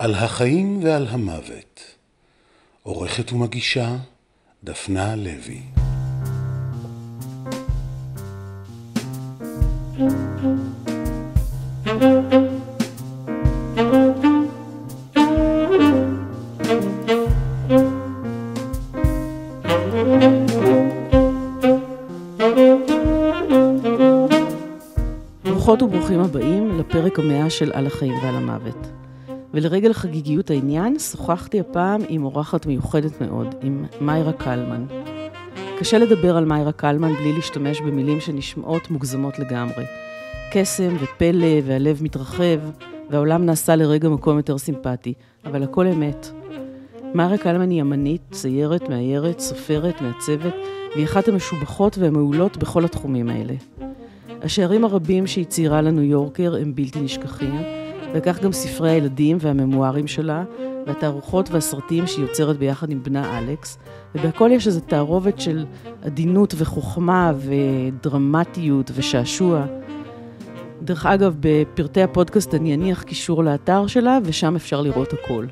[0.00, 1.80] על החיים ועל המוות.
[2.82, 3.96] עורכת ומגישה
[4.64, 5.62] דפנה לוי.
[25.44, 29.00] ברוכות וברוכים הבאים לפרק המאה של על החיים ועל המוות.
[29.54, 34.84] ולרגל חגיגיות העניין, שוחחתי הפעם עם אורחת מיוחדת מאוד, עם מיירה קלמן.
[35.78, 39.84] קשה לדבר על מיירה קלמן בלי להשתמש במילים שנשמעות מוגזמות לגמרי.
[40.52, 42.58] קסם ופלא והלב מתרחב,
[43.10, 45.14] והעולם נעשה לרגע מקום יותר סימפטי,
[45.44, 46.30] אבל הכל אמת.
[47.14, 50.54] מיירה קלמן היא אמנית, ציירת, מאיירת, סופרת, מעצבת,
[50.94, 53.54] והיא אחת המשובחות והמעולות בכל התחומים האלה.
[54.42, 57.79] השערים הרבים שהיא ציירה לניו יורקר הם בלתי נשכחים,
[58.14, 60.44] וכך גם ספרי הילדים והממוארים שלה,
[60.86, 63.78] והתערוכות והסרטים שהיא יוצרת ביחד עם בנה אלכס,
[64.14, 65.64] ובהכל יש איזו תערובת של
[66.02, 69.66] עדינות וחוכמה ודרמטיות ושעשוע.
[70.82, 75.46] דרך אגב, בפרטי הפודקאסט אני אניח קישור לאתר שלה, ושם אפשר לראות הכל.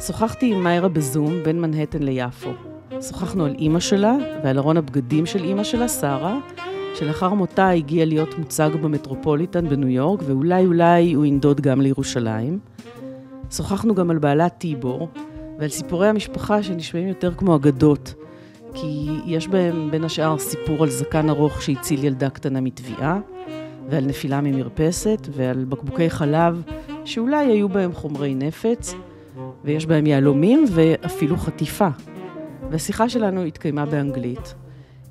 [0.00, 2.50] שוחחתי עם מיירה בזום בין מנהטן ליפו.
[3.00, 6.38] שוחחנו על אימא שלה ועל ארון הבגדים של אימא שלה, שרה,
[6.98, 12.58] שלאחר מותה הגיע להיות מוצג במטרופוליטן בניו יורק, ואולי אולי הוא ינדוד גם לירושלים.
[13.50, 15.08] שוחחנו גם על בעלת טיבור,
[15.58, 18.14] ועל סיפורי המשפחה שנשמעים יותר כמו אגדות,
[18.74, 23.20] כי יש בהם בין השאר סיפור על זקן ארוך שהציל ילדה קטנה מטביעה,
[23.90, 26.62] ועל נפילה ממרפסת, ועל בקבוקי חלב
[27.04, 28.94] שאולי היו בהם חומרי נפץ,
[29.64, 31.88] ויש בהם יהלומים ואפילו חטיפה.
[32.70, 34.54] והשיחה שלנו התקיימה באנגלית.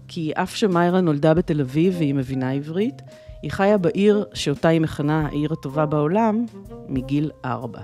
[0.09, 3.03] כי אף שמיירה נולדה בתל אביב והיא מבינה עברית,
[3.43, 6.47] היא חיה בעיר שאותה היא מכנה העיר הטובה בעולם
[6.89, 7.81] מגיל ארבע.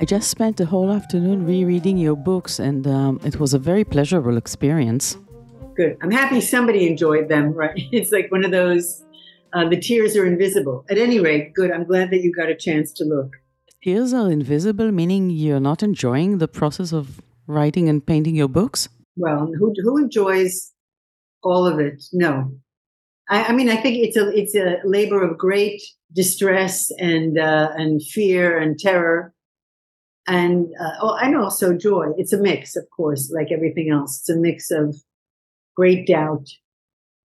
[0.00, 3.84] I just spent the whole afternoon rereading your books and um, it was a very
[3.84, 5.16] pleasurable experience.
[5.76, 5.92] Good.
[6.02, 7.78] I'm happy somebody enjoyed them, right?
[7.98, 8.86] It's like one of those,
[9.54, 10.76] uh, the tears are invisible.
[10.92, 11.70] At any rate, good.
[11.74, 13.30] I'm glad that you got a chance to look.
[13.84, 17.04] Tears are invisible, meaning you're not enjoying the process of
[17.50, 18.88] writing and painting your books?
[19.16, 20.72] Well, who, who enjoys
[21.45, 22.03] all of it?
[22.11, 22.51] No.
[23.29, 25.81] I, I mean, I think it's a, it's a labor of great
[26.13, 29.33] distress and, uh, and fear and terror.
[30.27, 32.07] And, uh, oh, and also joy.
[32.17, 34.19] It's a mix, of course, like everything else.
[34.19, 34.95] It's a mix of
[35.75, 36.47] great doubt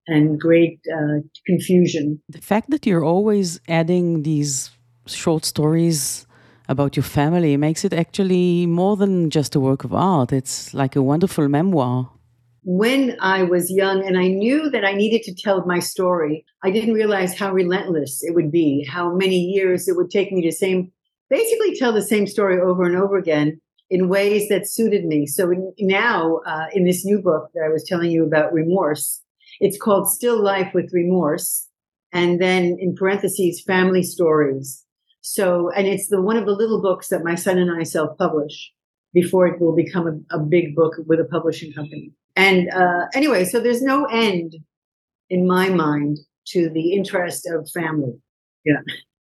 [0.06, 2.20] and great uh, confusion.
[2.28, 4.70] The fact that you're always adding these
[5.06, 6.26] short stories
[6.68, 10.32] about your family makes it actually more than just a work of art.
[10.32, 12.10] It's like a wonderful memoir.
[12.62, 16.70] When I was young and I knew that I needed to tell my story, I
[16.70, 20.52] didn't realize how relentless it would be, how many years it would take me to
[20.52, 20.92] same,
[21.30, 25.26] basically tell the same story over and over again in ways that suited me.
[25.26, 25.50] So
[25.80, 29.22] now, uh, in this new book that I was telling you about remorse,
[29.58, 31.66] it's called Still Life with Remorse.
[32.12, 34.84] And then in parentheses, family stories.
[35.22, 38.72] So, and it's the one of the little books that my son and I self-publish
[39.12, 42.12] before it will become a, a big book with a publishing company.
[42.36, 44.54] And uh, anyway, so there's no end
[45.28, 48.14] in my mind to the interest of family.
[48.64, 48.80] Yeah,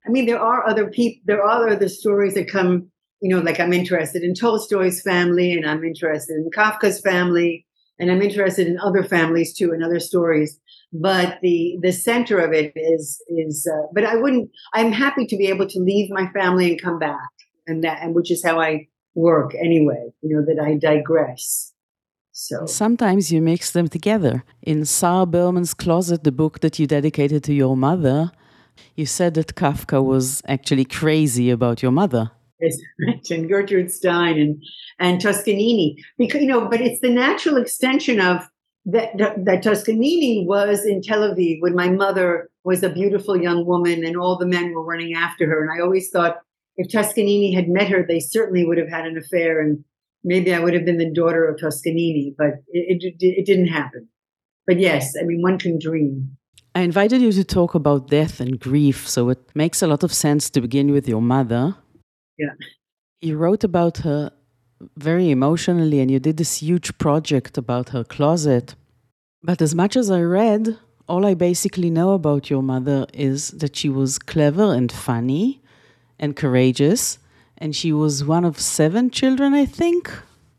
[0.05, 2.89] I mean there are other people, there are other stories that come.
[3.21, 7.65] You know, like I'm interested in Tolstoy's family, and I'm interested in Kafka's family,
[7.97, 10.59] and I'm interested in other families too, and other stories.
[10.91, 13.67] But the the center of it is is.
[13.71, 14.49] Uh, but I wouldn't.
[14.73, 17.29] I'm happy to be able to leave my family and come back,
[17.65, 20.13] and that and which is how I work anyway.
[20.21, 21.73] You know that I digress.
[22.31, 24.43] So Sometimes you mix them together.
[24.63, 28.31] In Sarah Berman's Closet, the book that you dedicated to your mother,
[28.95, 32.31] you said that Kafka was actually crazy about your mother.
[32.59, 32.77] Yes,
[33.29, 34.63] and Gertrude Stein and
[34.99, 38.49] and Toscanini, because you know, but it's the natural extension of
[38.85, 43.65] that, that that Toscanini was in Tel Aviv when my mother was a beautiful young
[43.65, 46.37] woman and all the men were running after her, and I always thought
[46.77, 49.83] if Toscanini had met her, they certainly would have had an affair and
[50.23, 54.07] maybe I would have been the daughter of Toscanini, but it, it, it, didn't happen.
[54.65, 56.37] But yes, I mean, one can dream.
[56.75, 60.13] I invited you to talk about death and grief, so it makes a lot of
[60.13, 61.75] sense to begin with your mother.
[62.37, 62.53] Yeah.
[63.21, 64.31] You wrote about her
[64.97, 68.75] very emotionally, and you did this huge project about her closet.
[69.43, 70.77] But as much as I read,
[71.07, 75.62] all I basically know about your mother is that she was clever and funny
[76.23, 77.19] and courageous
[77.57, 80.11] and she was one of seven children, I think.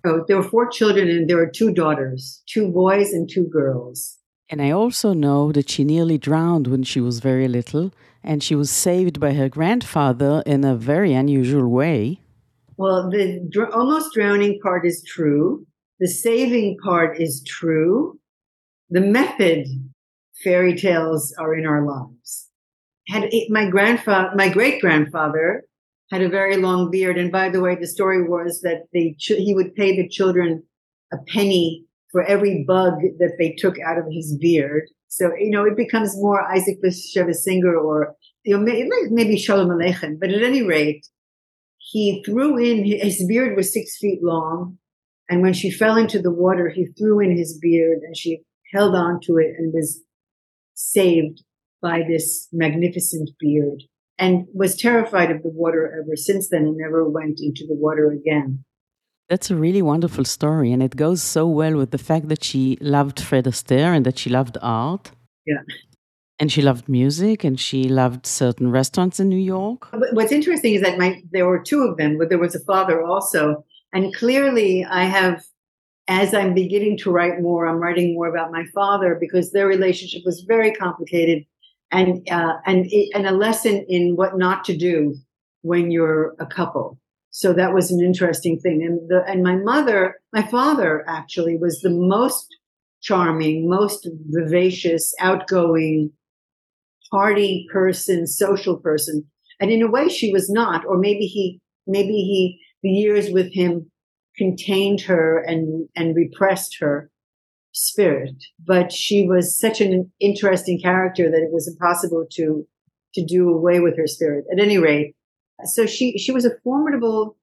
[0.07, 4.19] Oh, there were four children, and there were two daughters, two boys and two girls.
[4.51, 8.55] And I also know that she nearly drowned when she was very little, and she
[8.55, 12.21] was saved by her grandfather in a very unusual way.
[12.77, 15.67] Well, the dr- almost drowning part is true.
[16.01, 18.19] The saving part is true.
[18.91, 19.67] The method
[20.43, 22.44] fairy tales are in our lives.
[23.09, 25.65] Had my grandfather, my great grandfather
[26.11, 27.19] had a very long beard.
[27.19, 30.63] And by the way, the story was that they, he would pay the children
[31.13, 34.85] a penny for every bug that they took out of his beard.
[35.09, 38.15] So, you know, it becomes more Isaac Bashevis Singer or,
[38.45, 38.65] you know,
[39.11, 40.19] maybe Shalom Aleichem.
[40.21, 41.07] But at any rate,
[41.79, 44.79] he threw in, his beard was six feet long.
[45.29, 48.43] And when she fell into the water, he threw in his beard and she
[48.73, 50.01] held on to it and was
[50.75, 51.43] saved
[51.85, 53.83] by this magnificent beard
[54.19, 58.11] and was terrified of the water ever since then and never went into the water
[58.11, 58.65] again.
[59.29, 62.79] That's a really wonderful story, and it goes so well with the fact that she
[62.81, 65.13] loved Fred Astaire and that she loved art.
[65.47, 65.63] Yeah.
[66.41, 69.89] And she loved music and she loved certain restaurants in New York.
[70.13, 73.03] What's interesting is that my there were two of them, but there was a father
[73.03, 73.65] also.
[73.93, 75.45] And clearly I have
[76.09, 80.23] as I'm beginning to write more, I'm writing more about my father because their relationship
[80.25, 81.47] was very complicated
[81.95, 85.17] and uh, and and a lesson in what not to do
[85.63, 86.99] when you're a couple.
[87.31, 88.83] So that was an interesting thing.
[88.83, 92.47] And the and my mother, my father actually was the most
[93.01, 96.11] charming, most vivacious, outgoing,
[97.11, 99.25] party person, social person.
[99.61, 103.53] And in a way, she was not, or maybe he, maybe he, the years with
[103.53, 103.91] him
[104.37, 107.11] contained her and, and repressed her
[107.75, 108.43] spirit.
[108.65, 112.67] But she was such an interesting character that it was impossible to,
[113.15, 114.45] to do away with her spirit.
[114.51, 115.15] At any rate,
[115.65, 117.37] so she, she was a formidable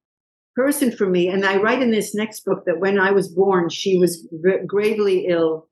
[0.56, 1.28] person for me.
[1.28, 4.28] And I write in this next book that when I was born, she was
[4.68, 5.68] gravely ill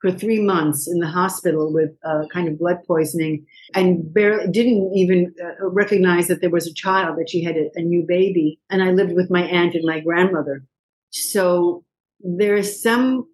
[0.00, 4.92] for three months in the hospital with uh, kind of blood poisoning and barely didn't
[4.94, 8.60] even uh, recognize that there was a child, that she had a, a new baby.
[8.68, 10.62] And I lived with my aunt and my grandmother.
[11.08, 11.84] So
[12.20, 13.26] there is some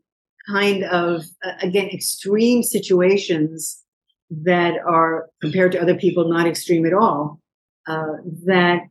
[0.48, 3.82] kind of, uh, again, extreme situations
[4.30, 7.40] that are compared to other people not extreme at all.
[7.88, 8.82] Uh, that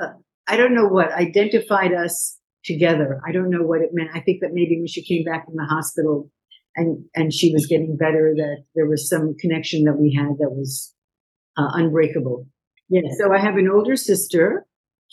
[0.00, 0.12] uh,
[0.46, 3.20] I don't know what identified us together.
[3.26, 4.10] I don't know what it meant.
[4.14, 6.30] I think that maybe when she came back from the hospital,
[6.76, 8.32] and and she was getting better.
[8.36, 10.94] That there was some connection that we had that was
[11.56, 12.46] uh, unbreakable.
[12.88, 13.02] Yeah.
[13.18, 14.66] So I have an older sister,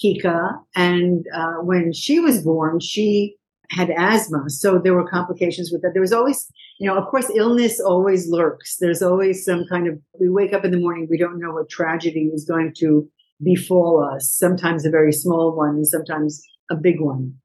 [0.04, 3.36] Kika, and uh, when she was born, she
[3.72, 5.92] had asthma, so there were complications with that.
[5.94, 6.48] There was always,
[6.80, 8.78] you know, of course, illness always lurks.
[8.78, 10.00] There's always some kind of.
[10.20, 13.10] We wake up in the morning, we don't know what tragedy is going to
[13.44, 14.30] befall us.
[14.30, 16.42] Sometimes a very small one, and sometimes
[16.72, 17.36] a big one.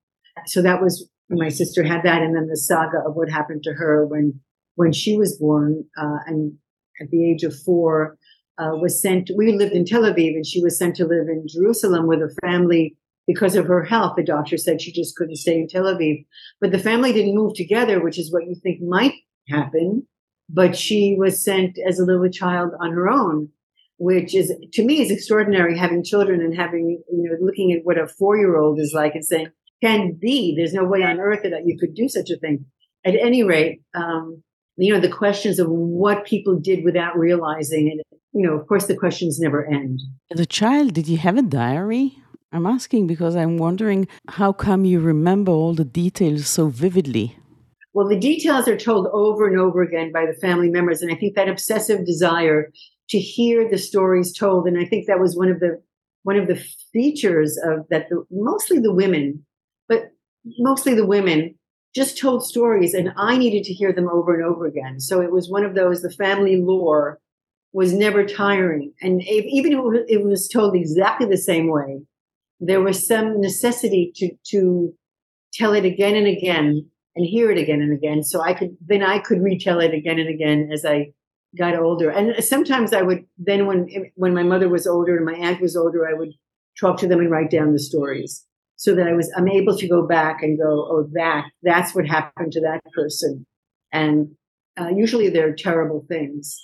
[0.46, 3.75] So that was my sister had that, and then the saga of what happened to
[3.75, 4.40] her when
[4.75, 6.52] when she was born, uh, and
[7.00, 8.17] at the age of four,
[8.58, 9.31] uh, was sent.
[9.37, 12.34] We lived in Tel Aviv, and she was sent to live in Jerusalem with a
[12.43, 12.96] family
[13.32, 14.15] because of her health.
[14.17, 16.27] The doctor said she just couldn't stay in Tel Aviv,
[16.61, 19.15] but the family didn't move together, which is what you think might
[19.49, 20.06] happen.
[20.49, 23.50] But she was sent as a little child on her own,
[23.99, 25.79] which is to me is extraordinary.
[25.79, 29.15] Having children and having you know looking at what a four year old is like
[29.15, 29.49] and saying
[29.82, 30.55] can be.
[30.56, 32.67] There's no way on earth that you could do such a thing.
[33.05, 34.43] At any rate, um,
[34.77, 38.00] you know, the questions of what people did without realizing, and
[38.32, 40.00] you know, of course, the questions never end.
[40.32, 42.19] As a child, did you have a diary?
[42.52, 47.36] I'm asking because I'm wondering how come you remember all the details so vividly?
[47.93, 51.17] Well, the details are told over and over again by the family members, and I
[51.17, 52.72] think that obsessive desire
[53.10, 55.82] to hear the stories told, and I think that was one of the
[56.22, 58.08] one of the features of that.
[58.10, 59.44] The, mostly the women
[59.91, 60.13] but
[60.58, 61.56] mostly the women
[61.94, 65.01] just told stories and I needed to hear them over and over again.
[65.01, 67.19] So it was one of those, the family lore
[67.72, 68.94] was never tiring.
[69.03, 72.03] And if, even if it was told exactly the same way,
[72.60, 74.93] there was some necessity to, to
[75.52, 78.22] tell it again and again and hear it again and again.
[78.22, 81.12] So I could, then I could retell it again and again as I
[81.58, 82.10] got older.
[82.10, 85.76] And sometimes I would, then when, when my mother was older and my aunt was
[85.76, 86.32] older, I would
[86.79, 88.46] talk to them and write down the stories
[88.81, 92.06] so that I was I'm able to go back and go, oh, that that's what
[92.06, 93.46] happened to that person,
[93.93, 94.31] and
[94.81, 96.56] uh, usually they're terrible things.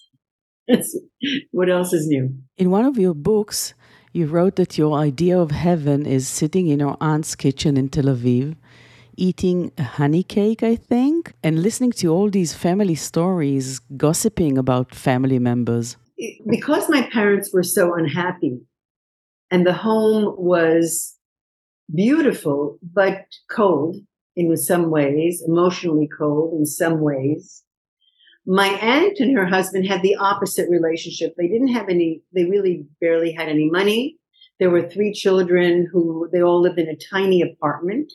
[1.50, 2.34] what else is new?
[2.56, 3.74] In one of your books,
[4.16, 8.04] you wrote that your idea of heaven is sitting in your aunt's kitchen in Tel
[8.04, 8.56] Aviv,
[9.18, 14.94] eating a honey cake, I think, and listening to all these family stories, gossiping about
[14.94, 15.98] family members.
[16.48, 18.58] Because my parents were so unhappy,
[19.50, 21.14] and the home was
[21.94, 23.96] beautiful, but cold
[24.34, 27.62] in some ways, emotionally cold in some ways.
[28.46, 31.34] My aunt and her husband had the opposite relationship.
[31.36, 34.18] They didn't have any, they really barely had any money.
[34.60, 38.12] There were three children who they all lived in a tiny apartment.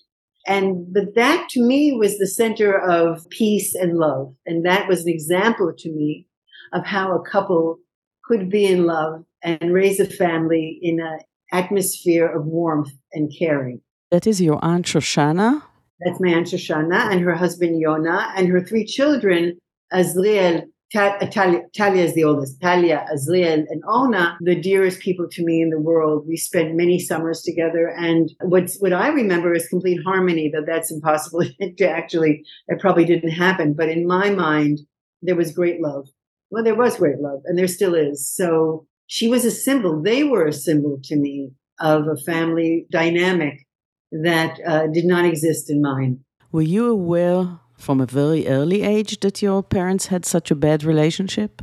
[0.48, 4.34] And but that to me was the center of peace and love.
[4.46, 6.28] And that was an example to me
[6.74, 7.78] of how a couple
[8.24, 11.20] could be in love and raise a family in an
[11.52, 13.82] atmosphere of warmth and caring.
[14.10, 15.62] That is your Aunt Shoshana?
[16.00, 19.58] That's my Aunt Shoshana and her husband Yona and her three children,
[19.94, 25.62] Azriel, Talia, Talia is the oldest, Talia, Azriel, and Ona, the dearest people to me
[25.62, 26.26] in the world.
[26.28, 27.88] We spent many summers together.
[27.88, 31.46] And what's, what I remember is complete harmony, that that's impossible
[31.78, 33.74] to actually, it probably didn't happen.
[33.74, 34.80] But in my mind,
[35.22, 36.10] there was great love.
[36.50, 38.30] Well, there was great love, and there still is.
[38.30, 40.02] So she was a symbol.
[40.02, 43.66] They were a symbol to me of a family dynamic
[44.12, 46.20] that uh, did not exist in mine.
[46.52, 50.84] Were you aware from a very early age that your parents had such a bad
[50.84, 51.62] relationship?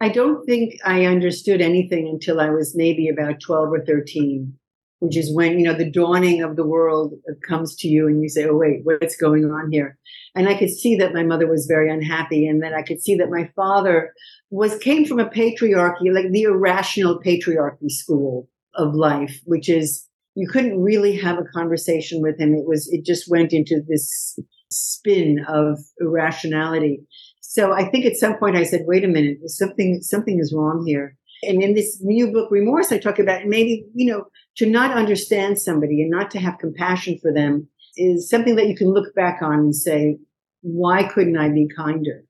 [0.00, 4.52] I don't think I understood anything until I was maybe about 12 or 13,
[4.98, 7.14] which is when, you know, the dawning of the world
[7.48, 9.96] comes to you and you say, oh, wait, what's going on here?
[10.34, 13.14] And I could see that my mother was very unhappy and then I could see
[13.16, 14.12] that my father
[14.50, 20.48] was, came from a patriarchy, like the irrational patriarchy school of life, which is, you
[20.48, 22.54] couldn't really have a conversation with him.
[22.54, 24.36] It was, it just went into this
[24.72, 27.02] spin of irrationality.
[27.40, 30.84] So I think at some point I said, wait a minute, something, something is wrong
[30.86, 31.16] here.
[31.42, 34.24] And in this new book, Remorse, I talk about maybe, you know,
[34.56, 38.76] to not understand somebody and not to have compassion for them is something that you
[38.76, 40.18] can look back on and say,
[40.62, 42.24] why couldn't I be kinder?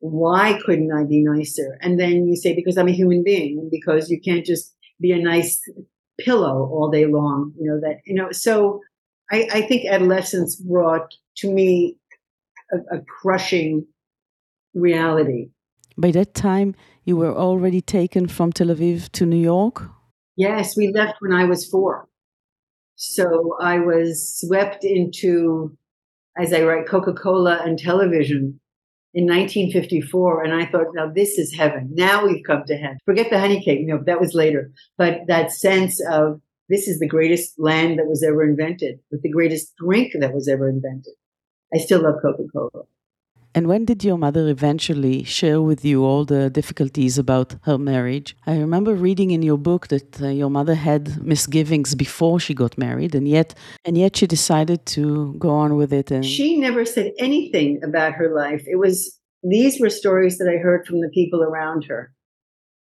[0.00, 1.78] Why couldn't I be nicer?
[1.82, 5.22] And then you say, because I'm a human being, because you can't just be a
[5.22, 5.60] nice
[6.18, 8.80] pillow all day long, you know, that, you know, so
[9.30, 11.96] I, I think adolescence brought to me
[12.72, 13.86] a, a crushing
[14.74, 15.50] reality.
[15.96, 19.90] By that time, you were already taken from Tel Aviv to New York?
[20.36, 22.08] Yes, we left when I was four.
[22.94, 25.76] So I was swept into,
[26.36, 28.60] as I write, Coca Cola and television
[29.14, 30.44] in 1954.
[30.44, 31.90] And I thought, now this is heaven.
[31.92, 32.98] Now we've come to heaven.
[33.04, 33.80] Forget the honey cake.
[33.82, 34.70] No, that was later.
[34.96, 39.30] But that sense of this is the greatest land that was ever invented, with the
[39.30, 41.14] greatest drink that was ever invented.
[41.74, 42.84] I still love Coca Cola.
[43.54, 48.36] And when did your mother eventually share with you all the difficulties about her marriage?
[48.46, 52.76] I remember reading in your book that uh, your mother had misgivings before she got
[52.76, 56.10] married, and yet, and yet she decided to go on with it.
[56.10, 58.64] And she never said anything about her life.
[58.66, 62.12] It was these were stories that I heard from the people around her,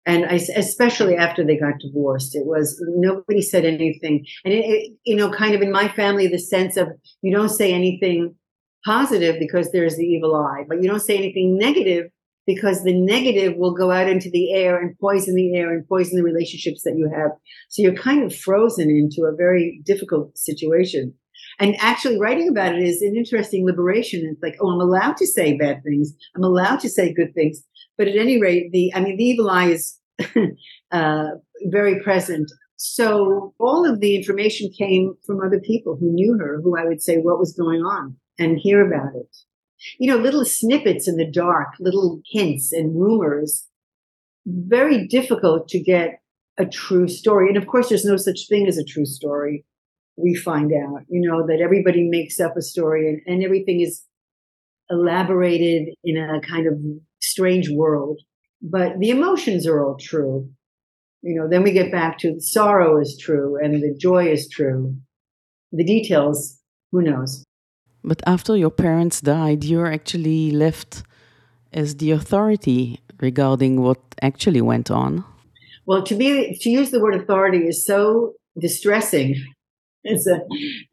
[0.06, 4.26] and I, especially after they got divorced, it was nobody said anything.
[4.44, 6.90] And it, it, you know, kind of in my family, the sense of
[7.22, 8.36] you don't say anything
[8.86, 12.06] positive because there's the evil eye, but you don't say anything negative
[12.46, 16.18] because the negative will go out into the air and poison the air and poison
[16.18, 17.32] the relationships that you have.
[17.70, 21.16] So you're kind of frozen into a very difficult situation.
[21.60, 24.28] And actually writing about it is an interesting liberation.
[24.30, 26.14] It's like, oh, I'm allowed to say bad things.
[26.36, 27.64] I'm allowed to say good things.
[27.98, 30.00] But at any rate, the, I mean, the evil eye is
[30.92, 31.28] uh,
[31.68, 32.52] very present.
[32.78, 37.02] So all of the information came from other people who knew her, who I would
[37.02, 39.36] say what was going on and hear about it.
[40.00, 43.68] You know, little snippets in the dark, little hints and rumors,
[44.46, 46.20] very difficult to get
[46.58, 47.50] a true story.
[47.50, 49.66] And of course, there's no such thing as a true story.
[50.18, 54.04] We find out, you know, that everybody makes up a story and, and everything is
[54.90, 56.80] elaborated in a kind of
[57.22, 58.22] strange world.
[58.62, 60.50] But the emotions are all true.
[61.22, 64.48] You know, then we get back to the sorrow is true and the joy is
[64.48, 64.96] true.
[65.72, 66.60] The details,
[66.92, 67.44] who knows?
[68.04, 71.04] But after your parents died, you're actually left
[71.74, 75.26] as the authority regarding what actually went on.
[75.88, 79.36] Well, to be to use the word authority is so distressing.
[80.06, 80.36] It's a,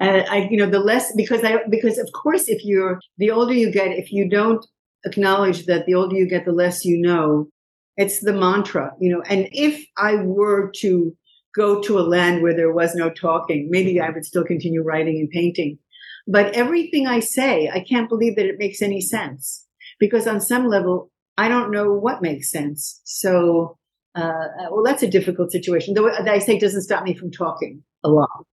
[0.00, 3.52] uh, I, you know, the less because I because of course, if you're the older
[3.52, 4.64] you get, if you don't
[5.04, 7.48] acknowledge that the older you get, the less you know.
[7.98, 9.22] It's the mantra, you know.
[9.28, 11.14] And if I were to
[11.54, 15.18] go to a land where there was no talking, maybe I would still continue writing
[15.18, 15.78] and painting.
[16.26, 19.66] But everything I say, I can't believe that it makes any sense
[20.00, 23.02] because on some level, I don't know what makes sense.
[23.04, 23.76] So,
[24.14, 25.92] uh, well, that's a difficult situation.
[25.92, 27.82] Though I say doesn't stop me from talking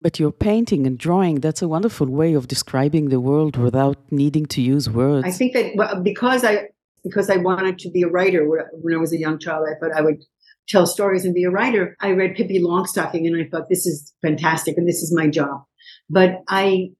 [0.02, 4.46] But your painting and drawing, that's a wonderful way of describing the world without needing
[4.46, 5.26] to use words.
[5.26, 6.68] I think that well, because I
[7.02, 9.96] because I wanted to be a writer when I was a young child, I thought
[9.96, 10.22] I would
[10.68, 11.96] tell stories and be a writer.
[12.00, 15.64] I read Pippi Longstocking and I thought this is fantastic and this is my job.
[16.10, 16.90] But I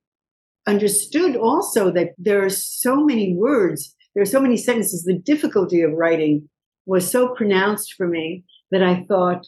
[0.67, 5.05] understood also that there are so many words there are so many sentences.
[5.05, 6.49] The difficulty of writing
[6.87, 9.47] was so pronounced for me that I thought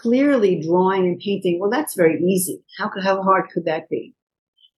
[0.00, 2.62] clearly drawing and painting, well, that's very easy.
[2.78, 4.14] How, how hard could that be?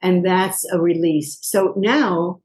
[0.03, 1.39] And that's a release.
[1.43, 2.41] So now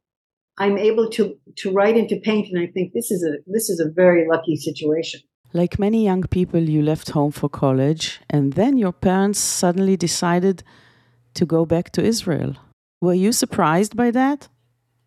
[0.57, 2.47] I'm able to, to write and to paint.
[2.51, 5.21] And I think this is a, this is a very lucky situation.
[5.53, 10.63] Like many young people, you left home for college, and then your parents suddenly decided
[11.35, 12.55] to go back to Israel.
[13.01, 14.47] Were you surprised by that?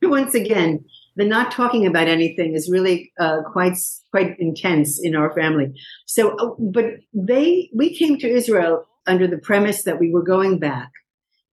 [0.02, 0.84] Once again,
[1.16, 3.76] the not talking about anything is really uh, quite
[4.10, 5.72] quite intense in our family.
[6.06, 10.58] So, uh, but they we came to Israel under the premise that we were going
[10.58, 10.90] back.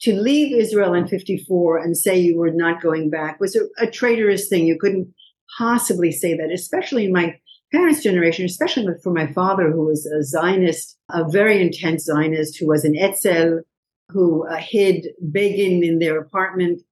[0.02, 3.90] To leave Israel in '54 and say you were not going back was a, a
[3.90, 4.67] traitorous thing.
[4.67, 5.12] You couldn't
[5.59, 7.37] possibly say that, especially in my
[7.71, 12.67] parents' generation, especially for my father, who was a Zionist, a very intense Zionist, who
[12.67, 13.61] was an Etzel,
[14.09, 16.83] who uh, hid Begin in their apartment.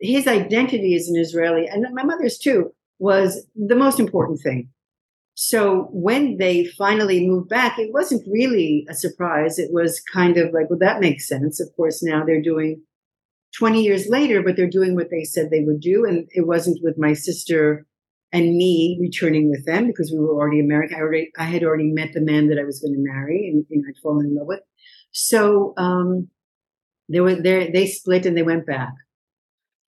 [0.00, 4.68] His identity as an Israeli, and my mother's too, was the most important thing.
[5.34, 9.58] So when they finally moved back, it wasn't really a surprise.
[9.58, 11.60] It was kind of like, well, that makes sense.
[11.60, 12.82] Of course, now they're doing
[13.58, 16.06] 20 years later, but they're doing what they said they would do.
[16.06, 17.84] And it wasn't with my sister
[18.32, 20.96] and me returning with them because we were already American.
[20.96, 23.66] I already, I had already met the man that I was going to marry and,
[23.70, 24.60] and I'd fallen in love with.
[25.12, 26.28] So, um,
[27.08, 28.92] they were there, they split and they went back.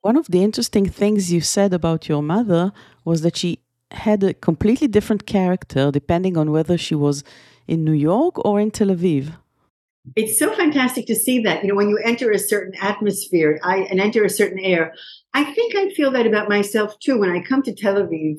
[0.03, 2.73] One of the interesting things you said about your mother
[3.05, 3.59] was that she
[3.91, 7.25] had a completely different character depending on whether she was
[7.67, 9.35] in New York or in Tel Aviv.
[10.15, 11.63] It's so fantastic to see that.
[11.63, 14.95] You know, when you enter a certain atmosphere I, and enter a certain air,
[15.35, 17.19] I think I feel that about myself too.
[17.19, 18.39] When I come to Tel Aviv,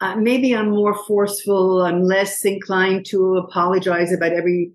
[0.00, 1.82] uh, maybe I'm more forceful.
[1.82, 4.72] I'm less inclined to apologize about every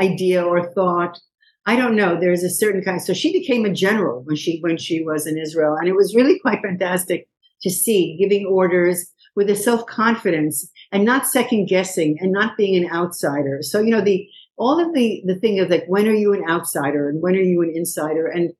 [0.00, 1.18] idea or thought.
[1.66, 2.18] I don't know.
[2.18, 3.00] There's a certain kind.
[3.02, 6.14] So she became a general when she when she was in Israel, and it was
[6.14, 7.28] really quite fantastic
[7.62, 12.82] to see giving orders with a self confidence and not second guessing and not being
[12.82, 13.58] an outsider.
[13.62, 14.26] So you know the
[14.56, 17.40] all of the the thing of like when are you an outsider and when are
[17.40, 18.52] you an insider and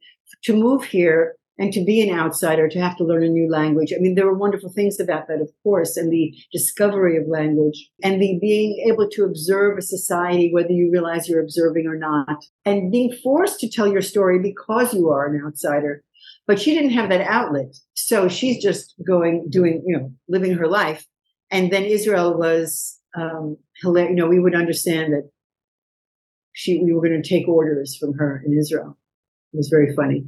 [0.44, 3.92] to move here and to be an outsider to have to learn a new language
[3.94, 7.90] i mean there were wonderful things about that of course and the discovery of language
[8.02, 12.44] and the being able to observe a society whether you realize you're observing or not
[12.64, 16.02] and being forced to tell your story because you are an outsider
[16.46, 20.66] but she didn't have that outlet so she's just going doing you know living her
[20.66, 21.06] life
[21.50, 24.10] and then israel was um hilarious.
[24.10, 25.28] you know we would understand that
[26.52, 28.98] she we were going to take orders from her in Israel.
[29.52, 30.26] It was very funny.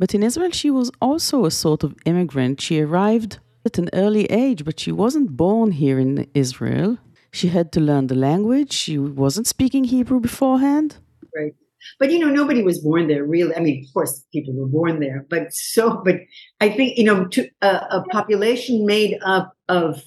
[0.00, 2.62] But in Israel, she was also a sort of immigrant.
[2.62, 6.96] She arrived at an early age, but she wasn't born here in Israel.
[7.32, 8.72] She had to learn the language.
[8.72, 10.96] She wasn't speaking Hebrew beforehand.
[11.36, 11.54] Right.
[11.98, 13.54] But you know, nobody was born there really.
[13.54, 16.16] I mean, of course, people were born there, but so, but
[16.62, 20.02] I think, you know, to, uh, a population made up of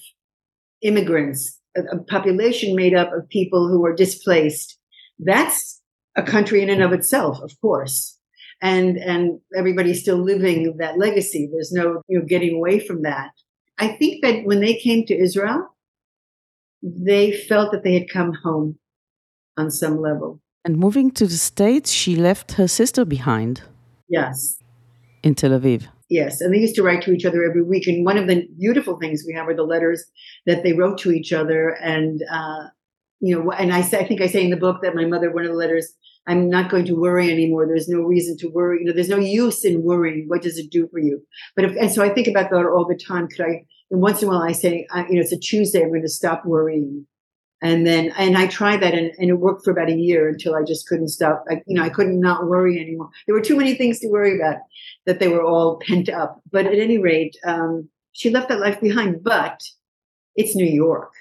[0.81, 4.75] immigrants, a, a population made up of people who are displaced,
[5.19, 5.81] that's
[6.15, 8.17] a country in and of itself, of course.
[8.61, 11.49] And and everybody's still living that legacy.
[11.51, 13.31] There's no you know getting away from that.
[13.77, 15.67] I think that when they came to Israel,
[16.81, 18.77] they felt that they had come home
[19.57, 20.39] on some level.
[20.65, 23.63] And moving to the States, she left her sister behind.
[24.07, 24.57] Yes.
[25.23, 25.87] In Tel Aviv.
[26.09, 27.87] Yes, and they used to write to each other every week.
[27.87, 30.03] And one of the beautiful things we have are the letters
[30.45, 31.69] that they wrote to each other.
[31.69, 32.67] And uh,
[33.19, 35.31] you know, and I say, I think I say in the book that my mother,
[35.31, 35.93] one of the letters,
[36.27, 37.67] I'm not going to worry anymore.
[37.67, 38.79] There's no reason to worry.
[38.79, 40.25] You know, there's no use in worrying.
[40.27, 41.21] What does it do for you?
[41.55, 43.27] But if, and so I think about that all the time.
[43.27, 45.81] Could I, and once in a while I say, I, you know, it's a Tuesday.
[45.81, 47.05] I'm going to stop worrying.
[47.61, 50.55] And then, and I tried that and, and it worked for about a year until
[50.55, 51.45] I just couldn't stop.
[51.49, 53.09] I, you know, I couldn't not worry anymore.
[53.25, 54.57] There were too many things to worry about
[55.05, 56.41] that they were all pent up.
[56.51, 59.61] But at any rate, um, she left that life behind, but
[60.35, 61.13] it's New York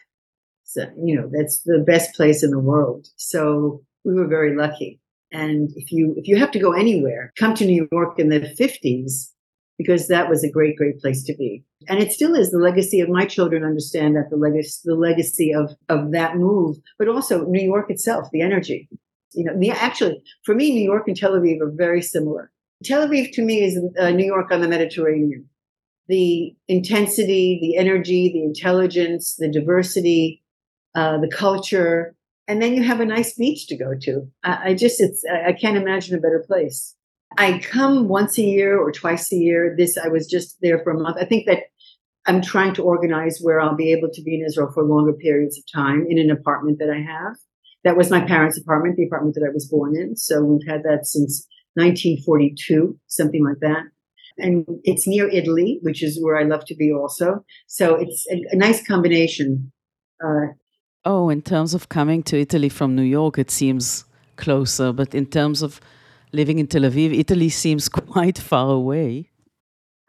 [0.73, 3.07] so you know, that's the best place in the world.
[3.17, 5.01] So we were very lucky.
[5.33, 8.41] And if you, if you have to go anywhere, come to New York in the
[8.41, 9.31] 50s,
[9.79, 11.65] because that was a great, great place to be.
[11.89, 15.53] And it still is the legacy of my children understand that the legacy, the legacy
[15.53, 18.89] of, of that move, but also New York itself, the energy.
[19.33, 22.53] You know, the, actually, for me, New York and Tel Aviv are very similar.
[22.85, 25.49] Tel Aviv to me is uh, New York on the Mediterranean.
[26.09, 30.43] The intensity, the energy, the intelligence, the diversity,
[30.95, 32.15] uh, the culture,
[32.49, 34.29] and then you have a nice beach to go to.
[34.43, 36.95] I, I just, it's, I can't imagine a better place.
[37.39, 39.75] I come once a year or twice a year.
[39.77, 41.17] This, I was just there for a month.
[41.19, 41.61] I think that
[42.27, 45.59] I'm trying to organize where I'll be able to be in Israel for longer periods
[45.59, 47.37] of time in an apartment that I have.
[47.85, 50.17] That was my parents' apartment, the apartment that I was born in.
[50.17, 53.85] So we've had that since 1942, something like that.
[54.39, 57.45] and it's near Italy, which is where I love to be also.
[57.67, 59.73] So it's a, a nice combination.
[60.25, 60.53] Uh,
[61.05, 64.05] oh, in terms of coming to Italy from New York, it seems
[64.37, 65.81] closer, but in terms of
[66.33, 69.31] living in Tel Aviv, Italy seems quite far away.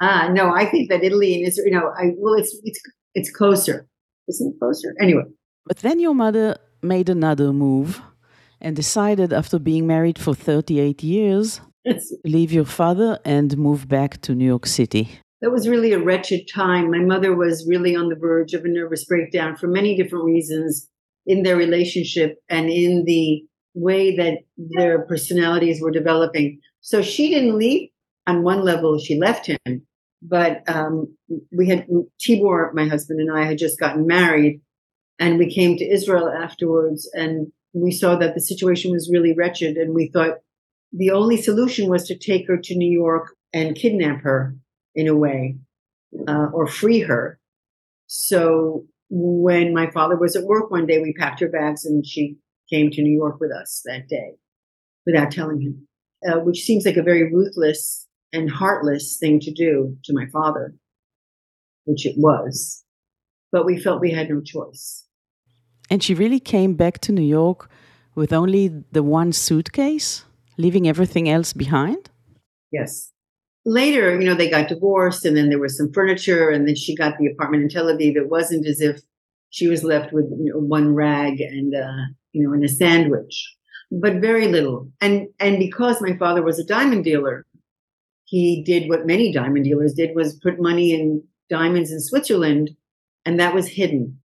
[0.02, 2.82] Ah, no, I think that Italy and Israel, you know, I well, it's it's
[3.16, 3.88] it's closer,
[4.28, 4.94] isn't it closer?
[5.02, 5.24] Anyway.
[5.66, 8.02] But then your mother made another move
[8.60, 14.22] and decided, after being married for 38 years, to leave your father and move back
[14.22, 15.20] to New York City.
[15.44, 16.90] That was really a wretched time.
[16.90, 20.88] My mother was really on the verge of a nervous breakdown for many different reasons
[21.26, 26.62] in their relationship and in the way that their personalities were developing.
[26.80, 27.90] So she didn't leave.
[28.26, 29.86] On one level, she left him,
[30.22, 31.14] but um,
[31.52, 31.88] we had
[32.26, 34.62] Tibor, my husband, and I had just gotten married,
[35.20, 39.76] and we came to Israel afterwards, and we saw that the situation was really wretched,
[39.76, 40.38] and we thought
[40.94, 44.56] the only solution was to take her to New York and kidnap her
[44.96, 45.58] in a way,
[46.28, 47.40] uh, or free her.
[48.08, 52.38] So when my father was at work one day, we packed her bags and she
[52.70, 54.34] came to New York with us that day
[55.06, 55.88] without telling him,
[56.28, 60.74] uh, which seems like a very ruthless and heartless thing to do to my father,
[61.86, 62.84] which it was.
[63.52, 65.06] But we felt we had no choice.
[65.90, 67.70] And she really came back to New York
[68.16, 70.26] with only the one suitcase,
[70.58, 72.10] leaving everything else behind?
[72.72, 73.13] Yes.
[73.66, 76.96] Later, you know, they got divorced and then there was some furniture and then she
[76.96, 78.16] got the apartment in Tel Aviv.
[78.16, 79.02] It wasn't as if
[79.52, 83.56] she was left with you know, one rag and, uh, you know, and a sandwich,
[83.92, 84.92] but very little.
[85.00, 87.46] And, and because my father was a diamond dealer,
[88.26, 92.72] he did what many diamond dealers did was put money in diamonds in Switzerland,
[93.26, 94.20] and that was hidden.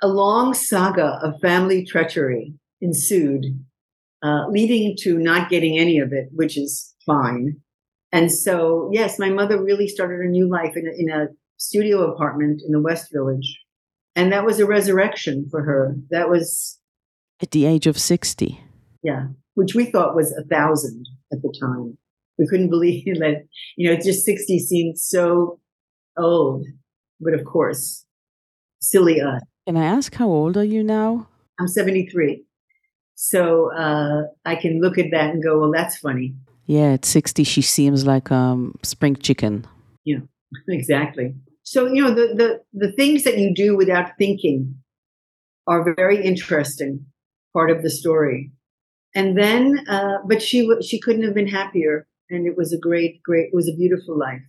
[0.00, 3.44] A long saga of family treachery ensued,
[4.22, 7.56] uh, leading to not getting any of it, which is fine.
[8.12, 12.10] And so, yes, my mother really started a new life in a, in a studio
[12.12, 13.60] apartment in the West Village.
[14.16, 15.94] And that was a resurrection for her.
[16.10, 16.78] That was
[17.40, 18.60] at the age of 60.
[19.02, 21.98] Yeah, which we thought was a thousand at the time
[22.38, 23.44] we couldn't believe that,
[23.76, 25.60] you know, just 60 seemed so
[26.16, 26.66] old.
[27.20, 28.04] But of course,
[28.80, 29.42] silly us.
[29.66, 31.28] Can I ask how old are you now?
[31.58, 32.44] I'm 73.
[33.16, 36.34] So uh, I can look at that and go, well, that's funny.
[36.68, 39.66] Yeah, at 60, she seems like a um, spring chicken.
[40.04, 40.18] Yeah,
[40.68, 41.34] exactly.
[41.62, 44.76] So, you know, the, the, the things that you do without thinking
[45.66, 47.06] are very interesting
[47.54, 48.52] part of the story.
[49.14, 53.22] And then, uh, but she, she couldn't have been happier and it was a great,
[53.22, 54.42] great, it was a beautiful life.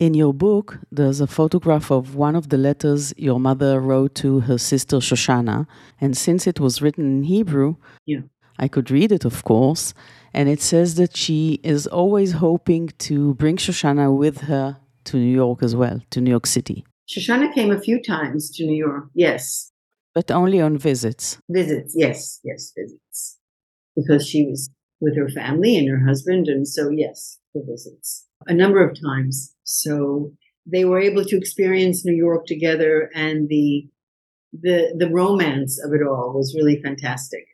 [0.00, 4.40] In your book, there's a photograph of one of the letters your mother wrote to
[4.40, 5.68] her sister Shoshana.
[6.00, 8.22] And since it was written in Hebrew, yeah.
[8.58, 9.94] I could read it, of course.
[10.34, 15.34] And it says that she is always hoping to bring Shoshana with her to New
[15.34, 16.84] York as well, to New York City.
[17.08, 19.72] Shoshana came a few times to New York, yes.
[20.14, 21.38] But only on visits.
[21.50, 23.38] Visits, yes, yes, visits.
[23.96, 26.48] Because she was with her family and her husband.
[26.48, 29.54] And so, yes, for visits a number of times.
[29.64, 30.32] So
[30.66, 33.88] they were able to experience New York together and the,
[34.52, 37.46] the, the romance of it all was really fantastic.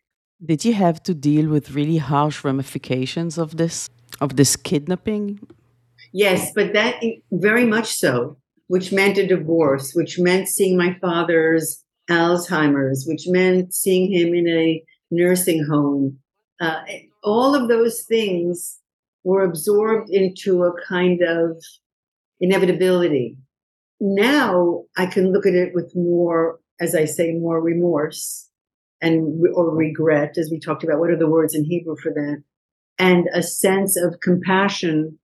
[0.45, 5.41] Did you have to deal with really harsh ramifications of this, of this kidnapping?
[6.13, 8.37] Yes, but that very much so,
[8.69, 14.47] which meant a divorce, which meant seeing my father's Alzheimer's, which meant seeing him in
[14.49, 16.19] a nursing home.
[16.61, 16.83] Uh,
[17.25, 18.79] all of those things
[19.25, 21.61] were absorbed into a kind of
[22.41, 23.37] inevitability.
[24.01, 28.48] Now I can look at it with more, as I say, more remorse
[29.01, 30.99] and or regret, as we talked about.
[30.99, 32.43] What are the words in Hebrew for that?
[32.99, 35.19] And a sense of compassion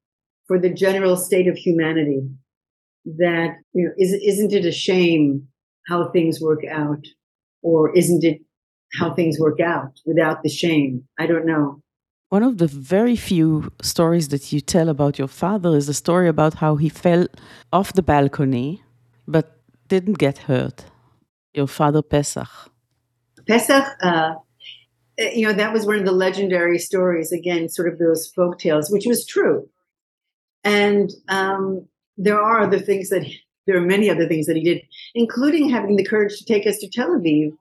[0.47, 2.23] for the general state of humanity.
[3.05, 5.49] That you know, is, isn't it a shame
[5.89, 7.05] how things work out,
[7.63, 8.41] or isn't it
[8.99, 11.05] how things work out without the shame?
[11.19, 11.83] I don't know.
[12.31, 16.29] One of the very few stories that you tell about your father is a story
[16.29, 17.27] about how he fell
[17.73, 18.83] off the balcony
[19.29, 19.59] but
[19.89, 20.87] didn't get hurt.
[21.53, 22.49] Your father, Pesach.
[23.47, 24.35] Pesach, uh,
[25.19, 28.91] you know, that was one of the legendary stories, again, sort of those folk tales,
[28.91, 29.69] which was true.
[30.65, 33.25] And um, there are other things that,
[33.67, 34.83] there are many other things that he did,
[35.15, 37.53] including having the courage to take us to Tel Aviv.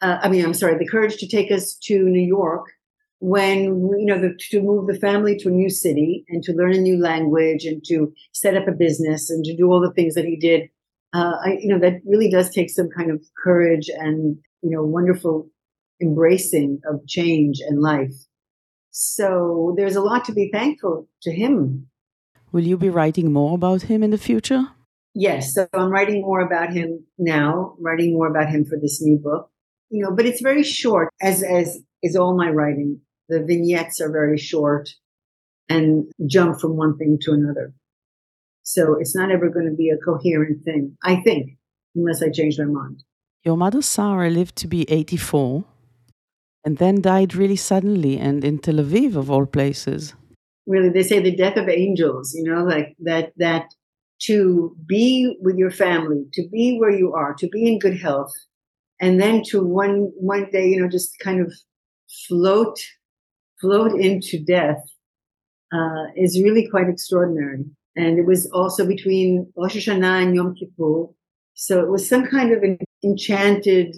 [0.00, 2.66] Uh, I mean, I'm sorry, the courage to take us to New York
[3.18, 3.64] when
[3.98, 6.80] you know the, to move the family to a new city and to learn a
[6.80, 10.26] new language and to set up a business and to do all the things that
[10.26, 10.68] he did
[11.14, 14.84] uh, I, you know that really does take some kind of courage and you know
[14.98, 15.48] wonderful
[16.02, 18.16] embracing of change and life
[18.90, 21.86] so there's a lot to be thankful to him
[22.52, 24.68] Will you be writing more about him in the future?
[25.14, 29.18] Yes, so I'm writing more about him now, writing more about him for this new
[29.18, 29.50] book.
[29.90, 33.00] You know, but it's very short, as as is all my writing.
[33.28, 34.88] The vignettes are very short
[35.68, 37.74] and jump from one thing to another.
[38.62, 41.58] So it's not ever going to be a coherent thing, I think,
[41.94, 43.02] unless I change my mind.
[43.46, 45.64] Your mother, Sarah, lived to be 84
[46.64, 50.14] and then died really suddenly and in Tel Aviv, of all places.
[50.66, 53.66] Really, they say the death of angels, you know, like that, that
[54.22, 58.32] to be with your family, to be where you are, to be in good health,
[59.00, 61.52] and then to one one day, you know, just kind of
[62.26, 62.76] float
[63.60, 64.82] float into death
[65.72, 67.64] uh, is really quite extraordinary.
[67.94, 71.12] And it was also between Rosh Hashanah and Yom Kippur,
[71.54, 73.94] so it was some kind of an enchanted,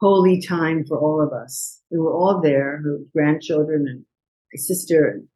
[0.00, 1.80] holy time for all of us.
[1.90, 4.04] We were all there, her grandchildren and
[4.52, 5.28] my sister and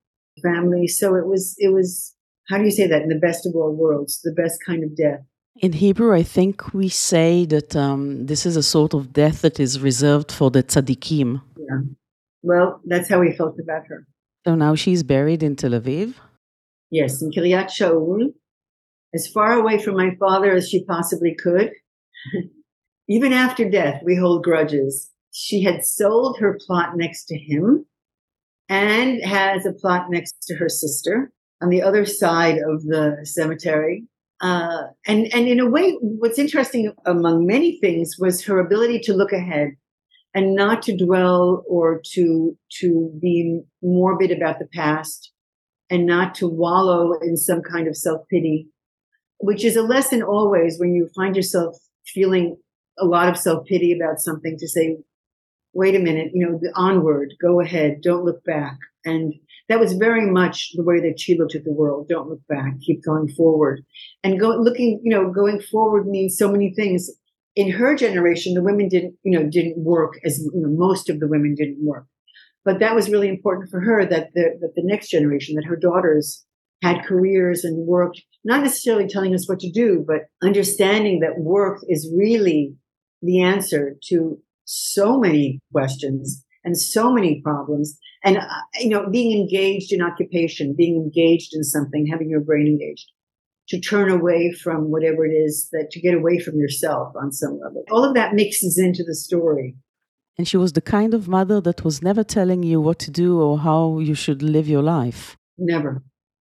[0.42, 0.86] family.
[0.86, 2.14] So it was it was
[2.48, 4.96] how do you say that in the best of all worlds, the best kind of
[4.96, 5.20] death.
[5.56, 9.58] In Hebrew, I think we say that um, this is a sort of death that
[9.58, 11.42] is reserved for the tzaddikim.
[11.56, 11.80] Yeah.
[12.42, 14.06] Well, that's how we felt about her.
[14.46, 16.14] So now she's buried in Tel Aviv?
[16.90, 18.32] Yes, in Kiryat Shaul,
[19.12, 21.72] as far away from my father as she possibly could.
[23.08, 25.10] Even after death, we hold grudges.
[25.32, 27.86] She had sold her plot next to him
[28.68, 34.04] and has a plot next to her sister on the other side of the cemetery.
[34.40, 39.14] Uh, and, and in a way, what's interesting among many things was her ability to
[39.14, 39.70] look ahead
[40.34, 45.32] and not to dwell or to, to be morbid about the past
[45.90, 48.68] and not to wallow in some kind of self pity,
[49.38, 52.56] which is a lesson always when you find yourself feeling
[53.00, 54.98] a lot of self pity about something to say,
[55.72, 58.76] wait a minute, you know, onward, go ahead, don't look back.
[59.04, 59.34] And
[59.68, 62.08] that was very much the way that she looked at the world.
[62.08, 63.84] Don't look back, keep going forward.
[64.24, 67.10] And go, looking, you know, going forward means so many things.
[67.54, 71.20] In her generation, the women didn't, you know, didn't work as you know, most of
[71.20, 72.06] the women didn't work.
[72.64, 75.76] But that was really important for her that the, that the next generation, that her
[75.76, 76.44] daughters
[76.82, 81.80] had careers and worked, not necessarily telling us what to do, but understanding that work
[81.88, 82.74] is really
[83.22, 87.98] the answer to so many questions and so many problems.
[88.24, 88.46] And, uh,
[88.80, 93.10] you know, being engaged in occupation, being engaged in something, having your brain engaged
[93.68, 97.60] to turn away from whatever it is that to get away from yourself on some
[97.62, 97.84] level.
[97.90, 99.76] All of that mixes into the story.
[100.38, 103.40] And she was the kind of mother that was never telling you what to do
[103.40, 105.36] or how you should live your life.
[105.58, 106.02] Never.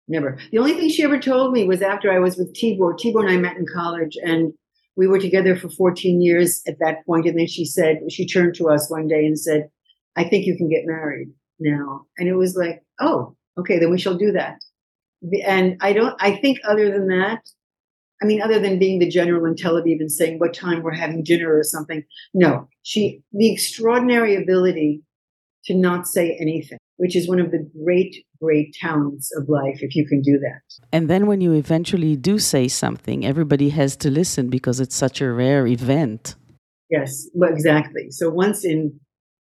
[0.07, 0.37] Never.
[0.51, 2.97] The only thing she ever told me was after I was with Tibor.
[2.99, 4.53] Tibor and I met in college and
[4.99, 6.97] we were together for 14 years at that.
[7.07, 9.69] And then she said, she turned to us one day and said,
[10.17, 12.05] I think you can get married now.
[12.17, 14.57] And it was like, oh, okay, then we shall do that.
[15.47, 17.39] And I don't, I think other than that,
[18.21, 20.91] I mean, other than being the general in Tel Aviv and saying what time we're
[20.91, 25.01] having dinner or something, no, she, the extraordinary ability
[25.63, 29.95] to not say anything, which is one of the great, great talents of life, if
[29.95, 30.61] you can do that.
[30.91, 35.21] And then when you eventually do say something, everybody has to listen because it's such
[35.21, 36.35] a rare event.
[36.89, 38.09] Yes, well, exactly.
[38.09, 38.99] So once in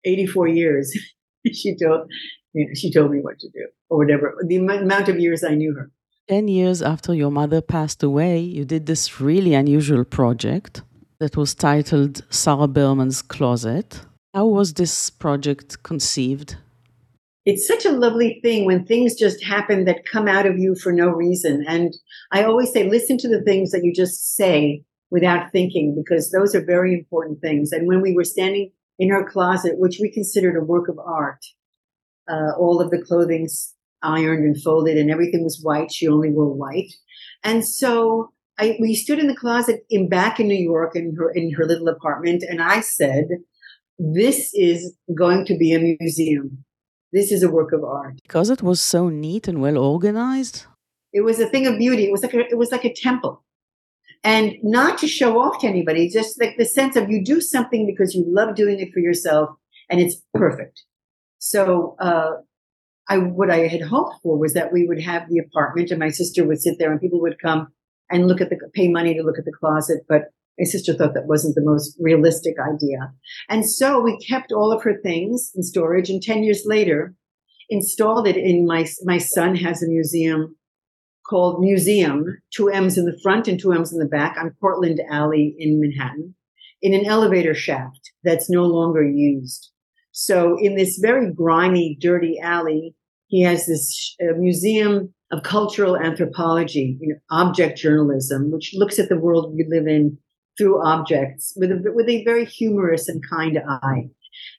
[0.04, 0.96] 84 years,
[1.52, 2.10] she told,
[2.52, 5.54] you know, she told me what to do or whatever, the amount of years I
[5.54, 5.90] knew her.
[6.28, 10.82] 10 years after your mother passed away, you did this really unusual project
[11.20, 14.00] that was titled Sarah Berman's Closet.
[14.34, 16.56] How was this project conceived?
[17.46, 20.92] It's such a lovely thing when things just happen that come out of you for
[20.92, 21.64] no reason.
[21.66, 21.94] And
[22.32, 26.56] I always say, listen to the things that you just say without thinking, because those
[26.56, 27.70] are very important things.
[27.70, 31.44] And when we were standing in her closet, which we considered a work of art,
[32.28, 35.92] uh, all of the clothing's ironed and folded and everything was white.
[35.92, 36.92] She only wore white.
[37.44, 41.30] And so I, we stood in the closet in back in New York in her,
[41.30, 42.42] in her little apartment.
[42.42, 43.26] And I said,
[43.98, 46.64] this is going to be a museum.
[47.12, 48.20] This is a work of art.
[48.22, 50.66] Because it was so neat and well organized?
[51.12, 52.04] It was a thing of beauty.
[52.04, 53.42] It was like a, it was like a temple.
[54.24, 57.86] And not to show off to anybody, just like the sense of you do something
[57.86, 59.50] because you love doing it for yourself
[59.88, 60.82] and it's perfect.
[61.38, 62.32] So, uh,
[63.08, 66.08] I, what I had hoped for was that we would have the apartment and my
[66.08, 67.68] sister would sit there and people would come
[68.10, 70.00] and look at the, pay money to look at the closet.
[70.08, 73.12] But my sister thought that wasn't the most realistic idea.
[73.48, 77.14] And so we kept all of her things in storage and 10 years later
[77.68, 80.56] installed it in my, my son has a museum
[81.28, 82.22] called Mmuseumm,
[82.54, 85.80] two M's in the front and two M's in the back on Cortlandt Alley in
[85.80, 86.34] Manhattan
[86.82, 89.70] in an elevator shaft that's no longer used.
[90.12, 92.94] So in this very grimy, dirty alley,
[93.26, 99.18] he has this museum of cultural anthropology, you know, object journalism, which looks at the
[99.18, 100.16] world we live in
[100.56, 104.08] through objects with a, with a very humorous and kind eye.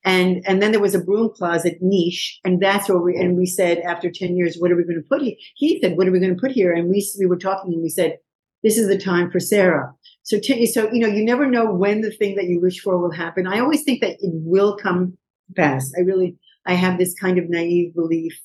[0.03, 2.39] And, and then there was a broom closet niche.
[2.43, 5.07] And that's where we, and we said, after 10 years, what are we going to
[5.07, 5.35] put here?
[5.55, 6.73] He said, what are we going to put here?
[6.73, 8.17] And we, we were talking and we said,
[8.63, 9.93] this is the time for Sarah.
[10.23, 12.97] So, t- so, you know, you never know when the thing that you wish for
[12.97, 13.47] will happen.
[13.47, 15.17] I always think that it will come
[15.55, 15.93] past.
[15.97, 18.37] I really, I have this kind of naive belief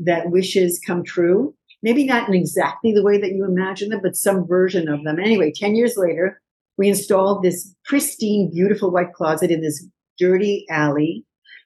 [0.00, 1.54] that wishes come true.
[1.82, 5.18] Maybe not in exactly the way that you imagine them, but some version of them.
[5.18, 6.40] Anyway, 10 years later,
[6.76, 9.86] we installed this pristine, beautiful white closet in this
[10.18, 11.24] dirty alley.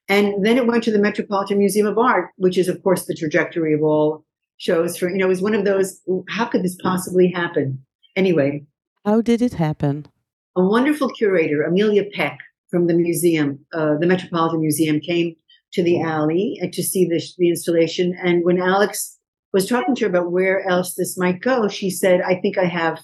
[0.08, 3.14] And then it went to the Metropolitan Museum of Art, which is, of course, the
[3.14, 4.24] trajectory of all
[4.56, 7.84] shows for, you know, it was one of those, how could this possibly happen?
[8.16, 8.64] Anyway.
[9.04, 10.06] How did it happen?
[10.56, 12.38] A wonderful curator, Amelia Peck
[12.70, 15.36] from the museum, uh, the Metropolitan Museum, came
[15.72, 18.16] to the alley to see the, the installation.
[18.22, 19.18] And when Alex
[19.52, 22.64] was talking to her about where else this might go, she said, I think I
[22.64, 23.00] have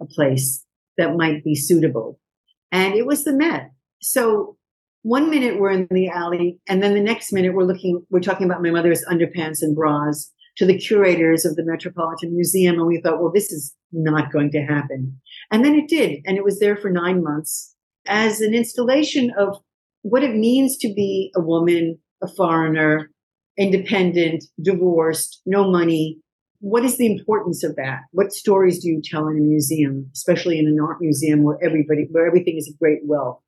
[0.00, 0.65] a place
[0.98, 2.18] that might be suitable.
[2.72, 3.70] And it was the Met.
[4.02, 4.56] So
[5.02, 8.44] one minute we're in the alley, and then the next minute we're looking, we're talking
[8.46, 12.76] about my mother's underpants and bras to the curators of the Metropolitan Museum.
[12.76, 15.20] And we thought, well, this is not going to happen.
[15.50, 16.20] And then it did.
[16.26, 17.74] And it was there for nine months
[18.06, 19.58] as an installation of
[20.02, 23.10] what it means to be a woman, a foreigner,
[23.58, 26.18] independent, divorced, no money.
[26.66, 28.00] What is the importance of that?
[28.10, 32.08] What stories do you tell in a museum, especially in an art museum where everybody,
[32.10, 33.40] where everything is a great wealth?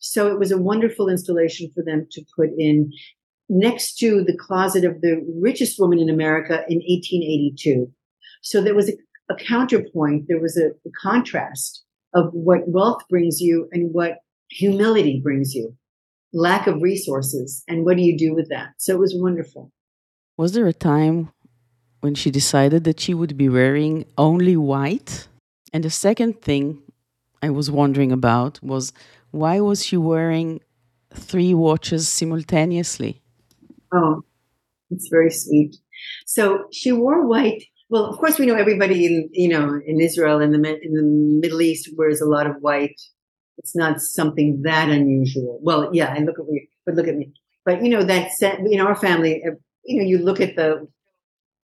[0.00, 2.90] So it was a wonderful installation for them to put in
[3.48, 7.88] next to the closet of the richest woman in America in 1882.
[8.42, 8.94] So there was a,
[9.32, 10.24] a counterpoint.
[10.26, 11.84] There was a, a contrast
[12.14, 15.76] of what wealth brings you and what humility brings you,
[16.32, 17.62] lack of resources.
[17.68, 18.70] And what do you do with that?
[18.78, 19.70] So it was wonderful.
[20.36, 21.30] Was there a time
[22.00, 25.28] when she decided that she would be wearing only white?
[25.72, 26.82] And the second thing
[27.42, 28.92] I was wondering about was
[29.30, 30.60] why was she wearing
[31.14, 33.20] three watches simultaneously?
[33.92, 34.22] Oh,
[34.90, 35.76] it's very sweet.
[36.26, 37.64] So she wore white.
[37.88, 41.02] Well, of course, we know everybody in you know in Israel in the in the
[41.42, 43.00] Middle East wears a lot of white.
[43.58, 45.58] It's not something that unusual.
[45.62, 47.32] Well, yeah, I look at me, but look at me.
[47.64, 49.42] But you know that in our family,
[49.84, 50.88] you know, you look at the,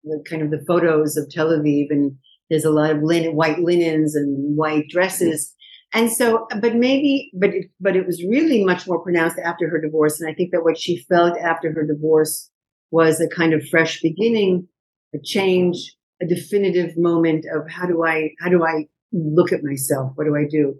[0.06, 2.16] the kind of the photos of Tel Aviv, and
[2.48, 5.54] there's a lot of linen, white linens and white dresses.
[5.92, 9.80] And so, but maybe, but it, but it was really much more pronounced after her
[9.80, 10.20] divorce.
[10.20, 12.50] And I think that what she felt after her divorce
[12.90, 14.68] was a kind of fresh beginning,
[15.14, 20.12] a change, a definitive moment of how do I, how do I look at myself?
[20.14, 20.74] What do I do?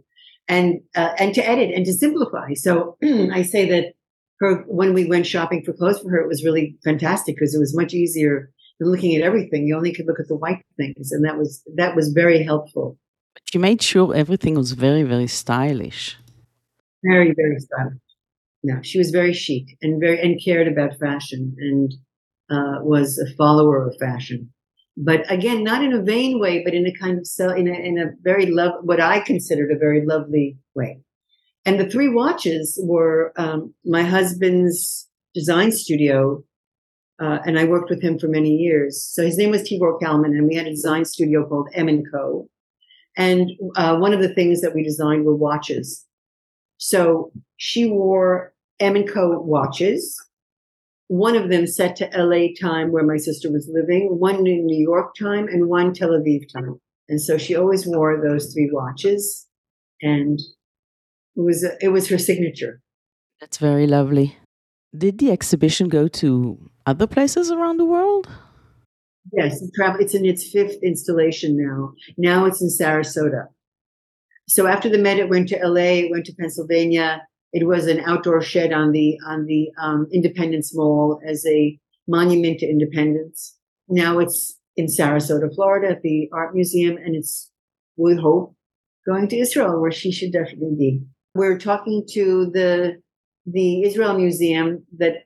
[0.48, 2.54] And, uh, and to edit and to simplify.
[2.54, 2.96] So
[3.32, 3.94] I say that
[4.40, 7.58] her, when we went shopping for clothes for her, it was really fantastic because it
[7.58, 9.66] was much easier than looking at everything.
[9.66, 11.12] You only could look at the white things.
[11.12, 12.98] And that was, that was very helpful.
[13.34, 16.16] But she made sure everything was very, very stylish.
[17.04, 18.00] Very, very stylish.
[18.66, 21.94] No, she was very chic and very and cared about fashion and
[22.50, 24.52] uh, was a follower of fashion.
[24.96, 27.74] But again, not in a vain way, but in a kind of so in a
[27.74, 31.00] in a very love what I considered a very lovely way.
[31.64, 36.42] And the three watches were um, my husband's design studio,
[37.20, 39.02] uh, and I worked with him for many years.
[39.02, 42.04] So his name was Tibor Kalman, and we had a design studio called M and
[42.10, 42.48] Co.
[43.16, 46.04] And uh, one of the things that we designed were watches.
[46.76, 50.14] So she wore M and Co watches.
[51.08, 54.82] One of them set to LA time where my sister was living, one in New
[54.82, 56.80] York time, and one Tel Aviv time.
[57.08, 59.46] And so she always wore those three watches,
[60.02, 60.38] and
[61.36, 62.82] it was it was her signature.
[63.40, 64.36] That's very lovely.
[64.96, 68.28] Did the exhibition go to other places around the world?
[69.32, 71.92] Yes, it's in its fifth installation now.
[72.16, 73.46] Now it's in Sarasota.
[74.48, 77.22] So after the Met, it went to LA, it went to Pennsylvania.
[77.52, 82.60] It was an outdoor shed on the on the um, Independence Mall as a monument
[82.60, 83.56] to independence.
[83.88, 87.50] Now it's in Sarasota, Florida, at the Art Museum, and it's
[87.96, 88.54] we hope
[89.06, 91.00] going to Israel, where she should definitely be.
[91.34, 93.00] We're talking to the
[93.46, 95.25] the Israel Museum that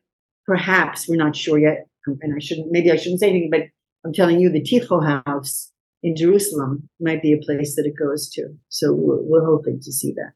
[0.53, 1.87] perhaps we're not sure yet,
[2.23, 3.65] and I shouldn't maybe I shouldn't say anything, but
[4.05, 5.71] I'm telling you, the Ticho House
[6.03, 8.43] in Jerusalem might be a place that it goes to.
[8.69, 10.33] So we're, we're hoping to see that.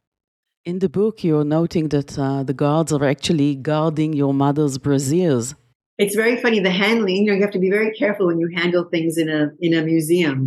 [0.70, 5.54] In the book, you're noting that uh, the guards are actually guarding your mother's brassieres.
[5.98, 6.60] It's very funny.
[6.60, 9.28] The handling, you know, you have to be very careful when you handle things in
[9.38, 10.38] a in a museum.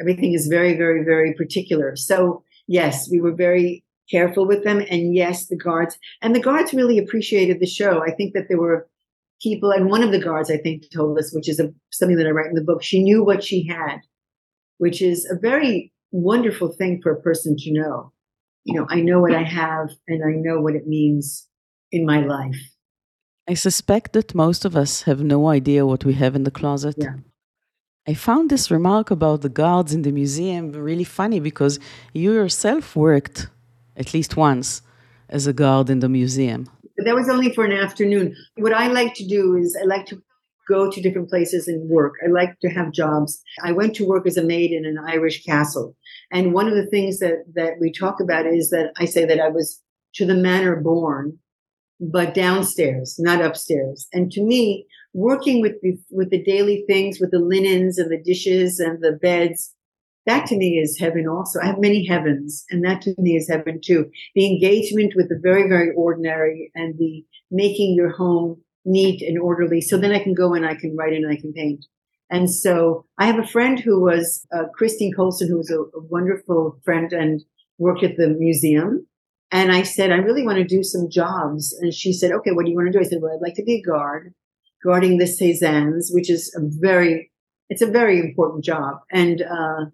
[0.00, 1.88] Everything is very, very, very particular.
[1.94, 6.74] So yes, we were very careful with them, and yes, the guards and the guards
[6.74, 8.02] really appreciated the show.
[8.02, 8.88] I think that there were
[9.42, 12.26] people, and one of the guards, I think, told us, which is a, something that
[12.26, 13.98] I write in the book, she knew what she had,
[14.78, 18.12] which is a very wonderful thing for a person to know.
[18.64, 21.46] You know, I know what I have and I know what it means
[21.90, 22.56] in my life.
[23.48, 26.96] I suspect that most of us have no idea what we have in the closet.
[26.98, 27.14] Yeah.
[28.06, 31.78] I found this remark about the guards in the museum really funny because
[32.12, 33.48] you yourself worked
[33.98, 34.82] at least once
[35.28, 36.68] as a guard in the museum.
[37.04, 38.34] That was only for an afternoon.
[38.56, 40.22] What I like to do is I like to
[40.68, 42.14] go to different places and work.
[42.24, 43.40] I like to have jobs.
[43.62, 45.96] I went to work as a maid in an Irish castle.
[46.30, 49.40] And one of the things that, that we talk about is that I say that
[49.40, 49.82] I was
[50.14, 51.38] to the manor born,
[52.00, 54.06] but downstairs, not upstairs.
[54.12, 58.22] And to me, working with the, with the daily things, with the linens and the
[58.22, 59.74] dishes and the beds,
[60.28, 61.60] that to me is heaven also.
[61.60, 64.10] I have many heavens, and that to me is heaven too.
[64.34, 69.80] The engagement with the very, very ordinary and the making your home neat and orderly.
[69.80, 71.84] So then I can go and I can write and I can paint.
[72.30, 76.02] And so I have a friend who was uh, Christine Colson, who was a, a
[76.10, 77.42] wonderful friend and
[77.78, 79.06] worked at the museum.
[79.50, 81.74] And I said, I really want to do some jobs.
[81.80, 83.00] And she said, okay, what do you want to do?
[83.00, 84.34] I said, well, I'd like to be a guard
[84.84, 87.32] guarding the Cézannes, which is a very,
[87.70, 88.98] it's a very important job.
[89.10, 89.86] And, uh,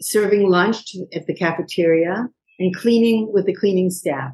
[0.00, 2.28] serving lunch to, at the cafeteria
[2.58, 4.32] and cleaning with the cleaning staff.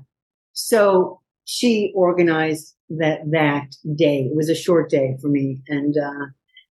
[0.53, 4.29] So she organized that that day.
[4.31, 6.27] It was a short day for me, and uh,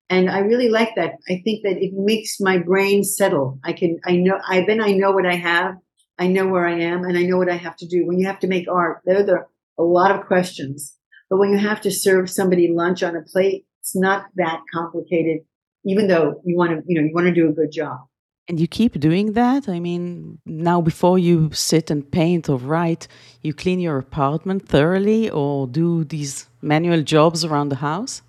[0.09, 1.13] and I really like that.
[1.29, 3.59] I think that it makes my brain settle.
[3.63, 5.75] I can I know I then I know what I have.
[6.19, 8.05] I know where I am, and I know what I have to do.
[8.05, 9.47] When you have to make art, there are
[9.79, 10.95] a lot of questions.
[11.29, 15.39] But when you have to serve somebody lunch on a plate, it's not that complicated.
[15.85, 18.01] Even though you want to, you know, you want to do a good job.
[18.47, 19.69] And you keep doing that?
[19.69, 23.07] I mean, now before you sit and paint or write,
[23.41, 28.21] you clean your apartment thoroughly or do these manual jobs around the house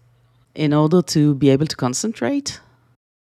[0.55, 2.61] in order to be able to concentrate?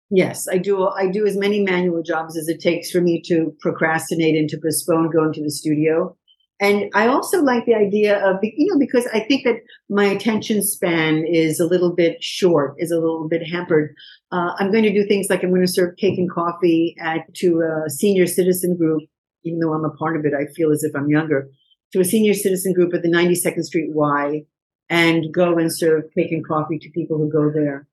[0.10, 0.88] Yes, I do.
[0.88, 4.58] I do as many manual jobs as it takes for me to procrastinate and to
[4.58, 6.17] postpone going to the studio.
[6.60, 9.58] And I also like the idea of, you know, because I think that
[9.90, 13.94] my attention span is a little bit short, is a little bit hampered.
[14.32, 17.32] Uh, I'm going to do things like I'm going to serve cake and coffee at,
[17.36, 19.04] to a senior citizen group,
[19.44, 21.48] even though I'm a part of it, I feel as if I'm younger,
[21.94, 24.42] to a senior citizen group at the 92nd Street Y
[24.90, 27.88] and go and serve cake and coffee to people who go there.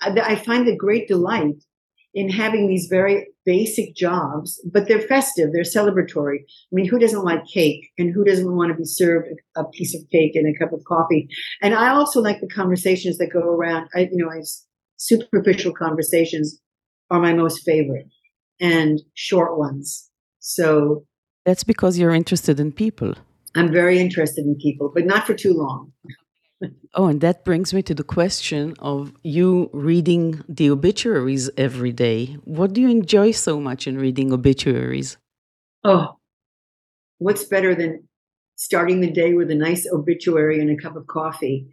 [0.00, 1.62] I, I find the great delight
[2.12, 6.40] in having these very basic jobs, but they're festive, they're celebratory.
[6.40, 9.94] I mean, who doesn't like cake and who doesn't want to be served a piece
[9.94, 11.28] of cake and a cup of coffee?
[11.62, 13.88] And I also like the conversations that go around.
[13.94, 14.42] I, you know, I,
[14.96, 16.60] superficial conversations
[17.10, 18.06] are my most favorite
[18.60, 20.08] and short ones.
[20.38, 21.04] So
[21.44, 23.14] that's because you're interested in people.
[23.54, 25.92] I'm very interested in people, but not for too long.
[26.94, 32.36] Oh, and that brings me to the question of you reading the obituaries every day.
[32.44, 35.16] What do you enjoy so much in reading obituaries?
[35.84, 36.18] Oh,
[37.18, 38.06] what's better than
[38.56, 41.66] starting the day with a nice obituary and a cup of coffee?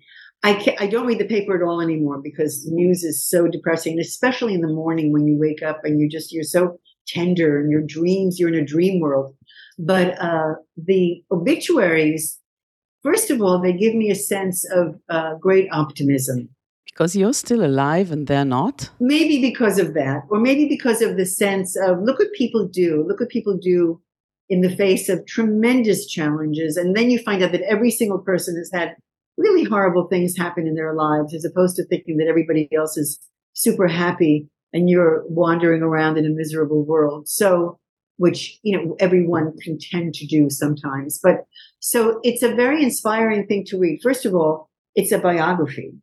[0.43, 4.53] I I don't read the paper at all anymore because news is so depressing, especially
[4.53, 7.81] in the morning when you wake up and you just you're so tender and your
[7.81, 9.35] dreams you're in a dream world.
[9.79, 12.39] But uh, the obituaries
[13.07, 16.49] First of all, they give me a sense of uh, great optimism.
[16.87, 18.89] Because you're still alive and they're not?
[18.99, 23.05] Maybe because of that, or maybe because of the sense of look what people do,
[23.07, 24.01] look what people do
[24.49, 26.75] in the face of tremendous challenges.
[26.75, 28.97] And then you find out that every single person has had
[29.37, 33.19] really horrible things happen in their lives, as opposed to thinking that everybody else is
[33.53, 37.29] super happy and you're wandering around in a miserable world.
[37.29, 37.79] So
[38.17, 41.19] which you know everyone can tend to do sometimes.
[41.21, 41.45] But
[41.79, 43.99] so it's a very inspiring thing to read.
[44.01, 45.93] First of all it's a biography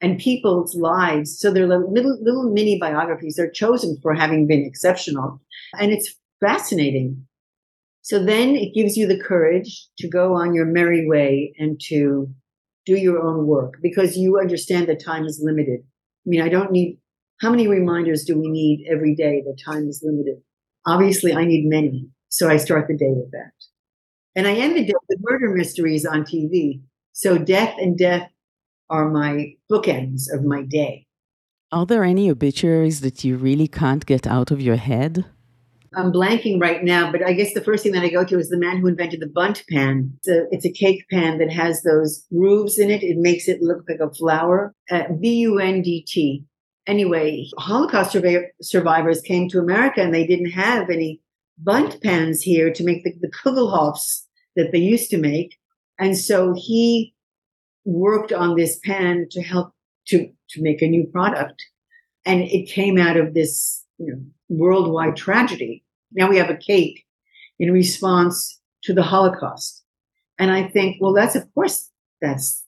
[0.00, 1.38] and people's lives.
[1.38, 3.36] So they're little little mini biographies.
[3.36, 5.40] They're chosen for having been exceptional.
[5.78, 7.26] And it's fascinating.
[8.02, 12.28] So then it gives you the courage to go on your merry way and to
[12.84, 15.80] do your own work because you understand that time is limited.
[16.26, 16.98] I mean i don't need
[17.40, 20.40] how many reminders do we need every day that time is limited
[20.86, 22.08] Obviously, I need many.
[22.28, 23.52] So I start the day with that.
[24.36, 26.82] And I end the day with murder mysteries on TV.
[27.12, 28.28] So death and death
[28.90, 31.06] are my bookends of my day.
[31.72, 35.24] Are there any obituaries that you really can't get out of your head?
[35.96, 38.48] I'm blanking right now, but I guess the first thing that I go to is
[38.48, 40.12] the man who invented the Bundt pan.
[40.18, 43.02] It's a, it's a cake pan that has those grooves in it.
[43.02, 44.74] It makes it look like a flower.
[44.90, 46.44] Uh, B U N D T
[46.86, 48.16] anyway, Holocaust
[48.62, 51.20] survivors came to America and they didn't have any
[51.58, 54.24] Bundt pans here to make the, the Kugelhopfs
[54.56, 55.56] that they used to make.
[55.98, 57.14] And so he
[57.84, 59.72] worked on this pan to help
[60.08, 61.64] to, to make a new product.
[62.24, 65.84] And it came out of this you know, worldwide tragedy.
[66.12, 67.04] Now we have a cake
[67.58, 69.84] in response to the Holocaust.
[70.38, 72.63] And I think, well, that's of course, that's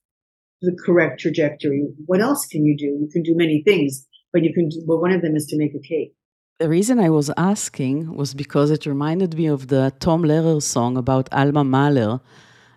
[0.63, 1.87] the correct trajectory.
[2.07, 2.87] What else can you do?
[2.87, 5.59] You can do many things, but you can do, well, one of them is to
[5.59, 6.15] make a cake.
[6.59, 10.97] The reason I was asking was because it reminded me of the Tom Lehrer song
[10.97, 12.21] about Alma Mahler,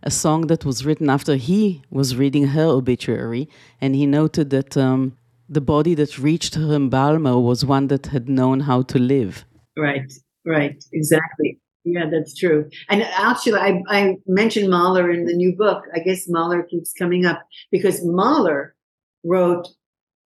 [0.04, 3.48] a song that was written after he was reading her obituary,
[3.80, 5.18] and he noted that um,
[5.48, 9.46] the body that reached her embalmer was one that had known how to live.
[9.78, 10.12] Right,
[10.46, 11.60] right, exactly.
[11.92, 12.70] Yeah, that's true.
[12.88, 15.84] And actually, I, I mentioned Mahler in the new book.
[15.96, 18.76] I guess Mahler keeps coming up because Mahler
[19.24, 19.68] wrote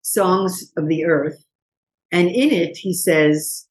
[0.02, 1.44] Songs of the Earth.
[2.12, 3.68] And in it, he says,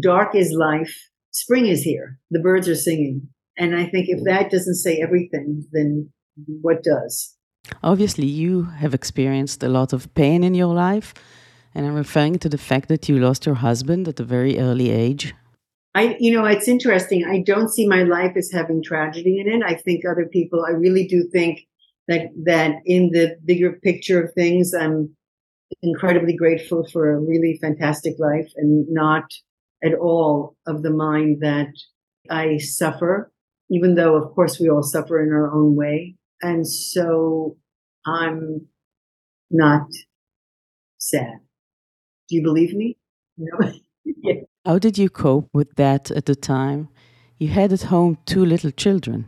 [0.00, 0.94] Dark is life,
[1.30, 3.28] spring is here, the birds are singing.
[3.56, 6.10] And I think if that doesn't say everything, then
[6.60, 7.36] what does?
[7.82, 11.14] Obviously, you have experienced a lot of pain in your life.
[11.74, 14.90] And I'm referring to the fact that you lost your husband at a very early
[14.90, 15.34] age.
[15.94, 17.24] I, you know, it's interesting.
[17.24, 19.62] I don't see my life as having tragedy in it.
[19.64, 21.66] I think other people, I really do think
[22.06, 25.16] that, that in the bigger picture of things, I'm
[25.82, 29.24] incredibly grateful for a really fantastic life and not
[29.82, 31.68] at all of the mind that
[32.30, 33.30] I suffer,
[33.70, 36.16] even though, of course, we all suffer in our own way.
[36.42, 37.56] And so
[38.06, 38.66] I'm
[39.50, 39.88] not
[40.98, 41.40] sad.
[42.28, 42.96] Do you believe me?
[43.36, 43.72] No.
[44.68, 46.90] How did you cope with that at the time?
[47.38, 49.24] You had at home two little children.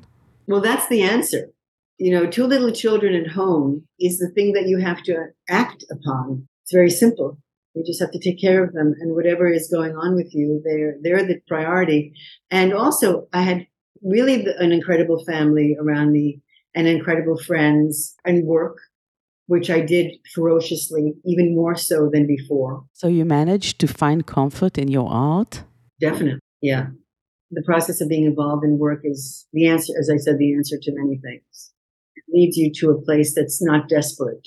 [0.46, 1.48] Well, that's the answer.
[1.96, 5.82] You know, two little children at home is the thing that you have to act
[5.90, 6.46] upon.
[6.62, 7.38] It's very simple.
[7.72, 10.60] You just have to take care of them, and whatever is going on with you,
[10.62, 12.12] they're they're the priority.
[12.50, 13.66] And also, I had
[14.02, 16.42] really an incredible family around me,
[16.74, 18.76] and incredible friends and work
[19.50, 22.84] which I did ferociously, even more so than before.
[22.92, 25.64] So you managed to find comfort in your art?
[26.00, 26.86] Definitely, yeah.
[27.50, 30.76] The process of being involved in work is the answer, as I said, the answer
[30.80, 31.72] to many things.
[32.14, 34.46] It leads you to a place that's not desperate,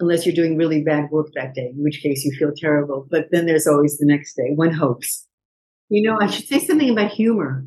[0.00, 3.06] unless you're doing really bad work that day, in which case you feel terrible.
[3.08, 4.50] But then there's always the next day.
[4.56, 5.24] One hopes.
[5.88, 7.64] You know, I should say something about humor,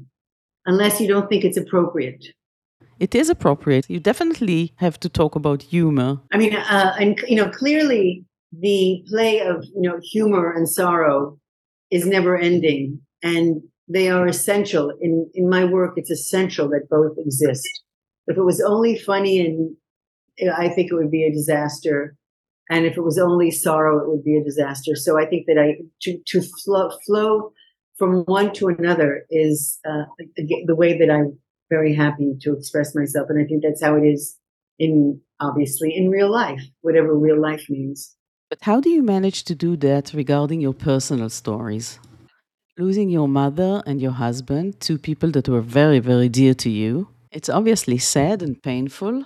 [0.66, 2.26] unless you don't think it's appropriate
[3.00, 3.90] it is appropriate.
[3.90, 6.20] You definitely have to talk about humor.
[6.32, 11.40] I mean, uh, and you know, clearly the play of you know humor and sorrow
[11.92, 14.92] is never ending, and they are essential.
[15.02, 17.68] In in my work, it's essential that both exist.
[18.28, 19.76] If it was only funny and
[20.56, 22.16] I think it would be a disaster.
[22.70, 24.96] And if it was only sorrow, it would be a disaster.
[24.96, 27.52] So I think that I to to flow, flow
[27.98, 30.04] from one to another is uh,
[30.38, 31.24] the way that I
[31.70, 33.28] very happy to express myself.
[33.30, 34.38] And I think that's how it is
[34.78, 38.16] in obviously in real life, whatever real life means.
[38.50, 42.00] But how do you manage to do that regarding your personal stories?
[42.78, 47.10] Losing your mother and your husband, two people that were very, very dear to you.
[47.32, 49.26] It's obviously sad and painful.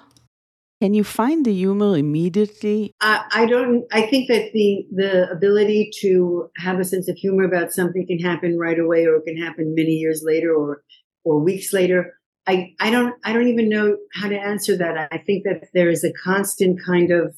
[0.81, 2.91] Can you find the humor immediately?
[2.99, 3.85] I, I don't.
[3.93, 8.19] I think that the the ability to have a sense of humor about something can
[8.19, 10.83] happen right away, or it can happen many years later, or
[11.23, 12.19] or weeks later.
[12.45, 15.07] I, I don't I don't even know how to answer that.
[15.11, 17.35] I think that there is a constant kind of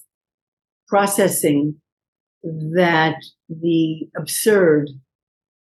[0.88, 1.76] processing
[2.43, 3.18] that
[3.49, 4.89] the absurd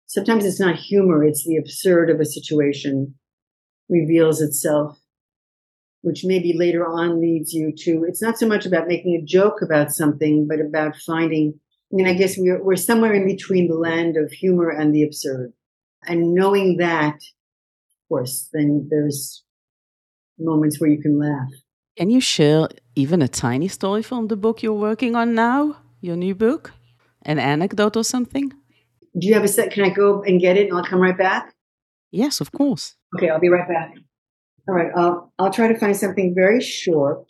[0.08, 3.16] sometimes it's not humor, it's the absurd of a situation
[3.89, 5.00] reveals itself,
[6.02, 9.62] which maybe later on leads you to it's not so much about making a joke
[9.62, 11.60] about something, but about finding
[11.91, 15.04] I mean, I guess we're we're somewhere in between the land of humor and the
[15.04, 15.52] absurd.
[16.06, 17.20] And knowing that
[18.14, 19.43] course, then there's
[20.38, 21.51] moments where you can laugh.
[21.97, 26.16] Can you share even a tiny story from the book you're working on now, your
[26.16, 26.72] new book?
[27.24, 28.51] An anecdote or something?
[29.20, 29.72] Do you have a set?
[29.72, 31.53] Can I go and get it and I'll come right back?
[32.11, 32.95] Yes, of course.
[33.16, 33.91] Okay, I'll be right back.
[34.68, 37.26] All right, I'll, I'll try to find something very short.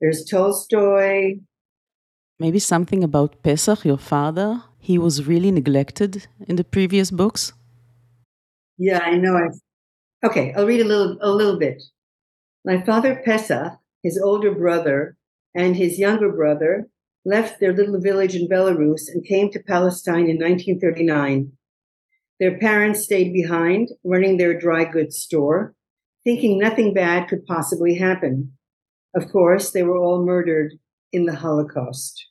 [0.00, 1.40] There's Tolstoy.
[2.38, 4.62] Maybe something about Pesach, your father.
[4.78, 7.52] He was really neglected in the previous books.
[8.78, 9.36] Yeah, I know.
[9.36, 9.61] I've
[10.24, 11.82] Okay, I'll read a little, a little bit.
[12.64, 13.72] My father Pesach,
[14.04, 15.16] his older brother,
[15.52, 16.88] and his younger brother
[17.24, 21.52] left their little village in Belarus and came to Palestine in 1939.
[22.38, 25.74] Their parents stayed behind, running their dry goods store,
[26.24, 28.52] thinking nothing bad could possibly happen.
[29.14, 30.74] Of course, they were all murdered
[31.12, 32.28] in the Holocaust.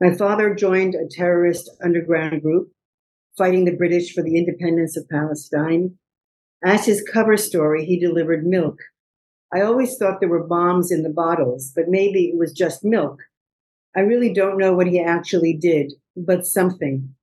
[0.00, 2.68] My father joined a terrorist underground group
[3.36, 5.98] fighting the British for the independence of Palestine
[6.64, 8.78] as his cover story, he delivered milk
[9.52, 13.20] I always thought there were bombs in the bottles, but maybe it was just milk.
[13.96, 17.14] I really don't know what he actually did, but something.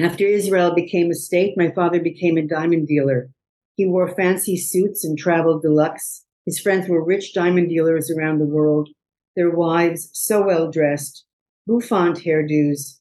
[0.00, 3.30] After Israel became a state, my father became a diamond dealer.
[3.76, 6.24] He wore fancy suits and traveled deluxe.
[6.44, 8.88] His friends were rich diamond dealers around the world,
[9.36, 11.24] their wives so well dressed,
[11.68, 12.98] bouffant hairdos,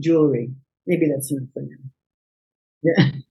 [0.00, 0.50] jewelry.
[0.86, 1.76] Maybe that's enough for now.
[2.82, 3.10] Yeah.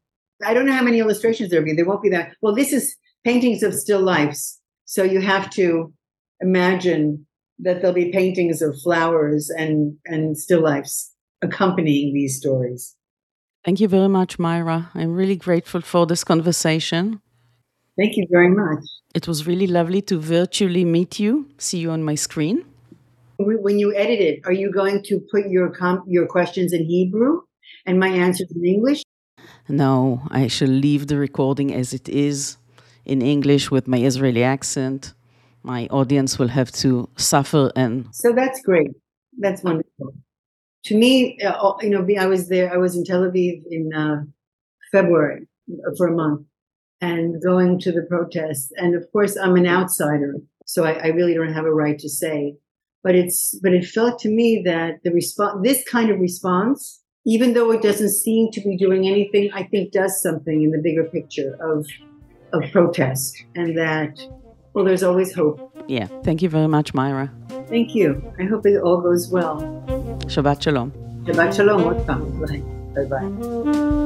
[0.45, 1.73] I don't know how many illustrations there'll be.
[1.73, 2.35] There won't be that.
[2.41, 4.59] Well, this is paintings of still lifes.
[4.85, 5.93] So you have to
[6.39, 7.25] imagine
[7.59, 12.95] that there'll be paintings of flowers and, and still lifes accompanying these stories.
[13.63, 14.89] Thank you very much, Maira.
[14.93, 17.21] I'm really grateful for this conversation.
[17.97, 18.83] Thank you very much.
[19.13, 22.65] It was really lovely to virtually meet you, see you on my screen.
[23.37, 27.41] When you edit it, are you going to put your com- your questions in Hebrew
[27.85, 29.02] and my answers in English?
[29.69, 32.57] No, I shall leave the recording as it is
[33.05, 35.13] in English with my Israeli accent.
[35.63, 38.07] My audience will have to suffer and.
[38.11, 38.91] So that's great.
[39.39, 40.15] That's wonderful.
[40.85, 44.23] To me, uh, you know, I was there, I was in Tel Aviv in uh,
[44.91, 45.47] February
[45.97, 46.45] for a month
[46.99, 48.71] and going to the protests.
[48.75, 50.35] And of course, I'm an outsider,
[50.65, 52.55] so I, I really don't have a right to say.
[53.01, 57.53] But it's, but it felt to me that the response, this kind of response, even
[57.53, 61.05] though it doesn't seem to be doing anything, I think does something in the bigger
[61.05, 61.87] picture of
[62.53, 64.19] of protest and that,
[64.73, 65.59] well, there's always hope.
[65.87, 66.07] Yeah.
[66.23, 67.31] Thank you very much, Maira.
[67.67, 68.21] Thank you.
[68.39, 69.57] I hope it all goes well.
[70.27, 70.91] Shabbat Shalom.
[71.25, 72.05] Shabbat Shalom.
[72.93, 73.99] Bye bye.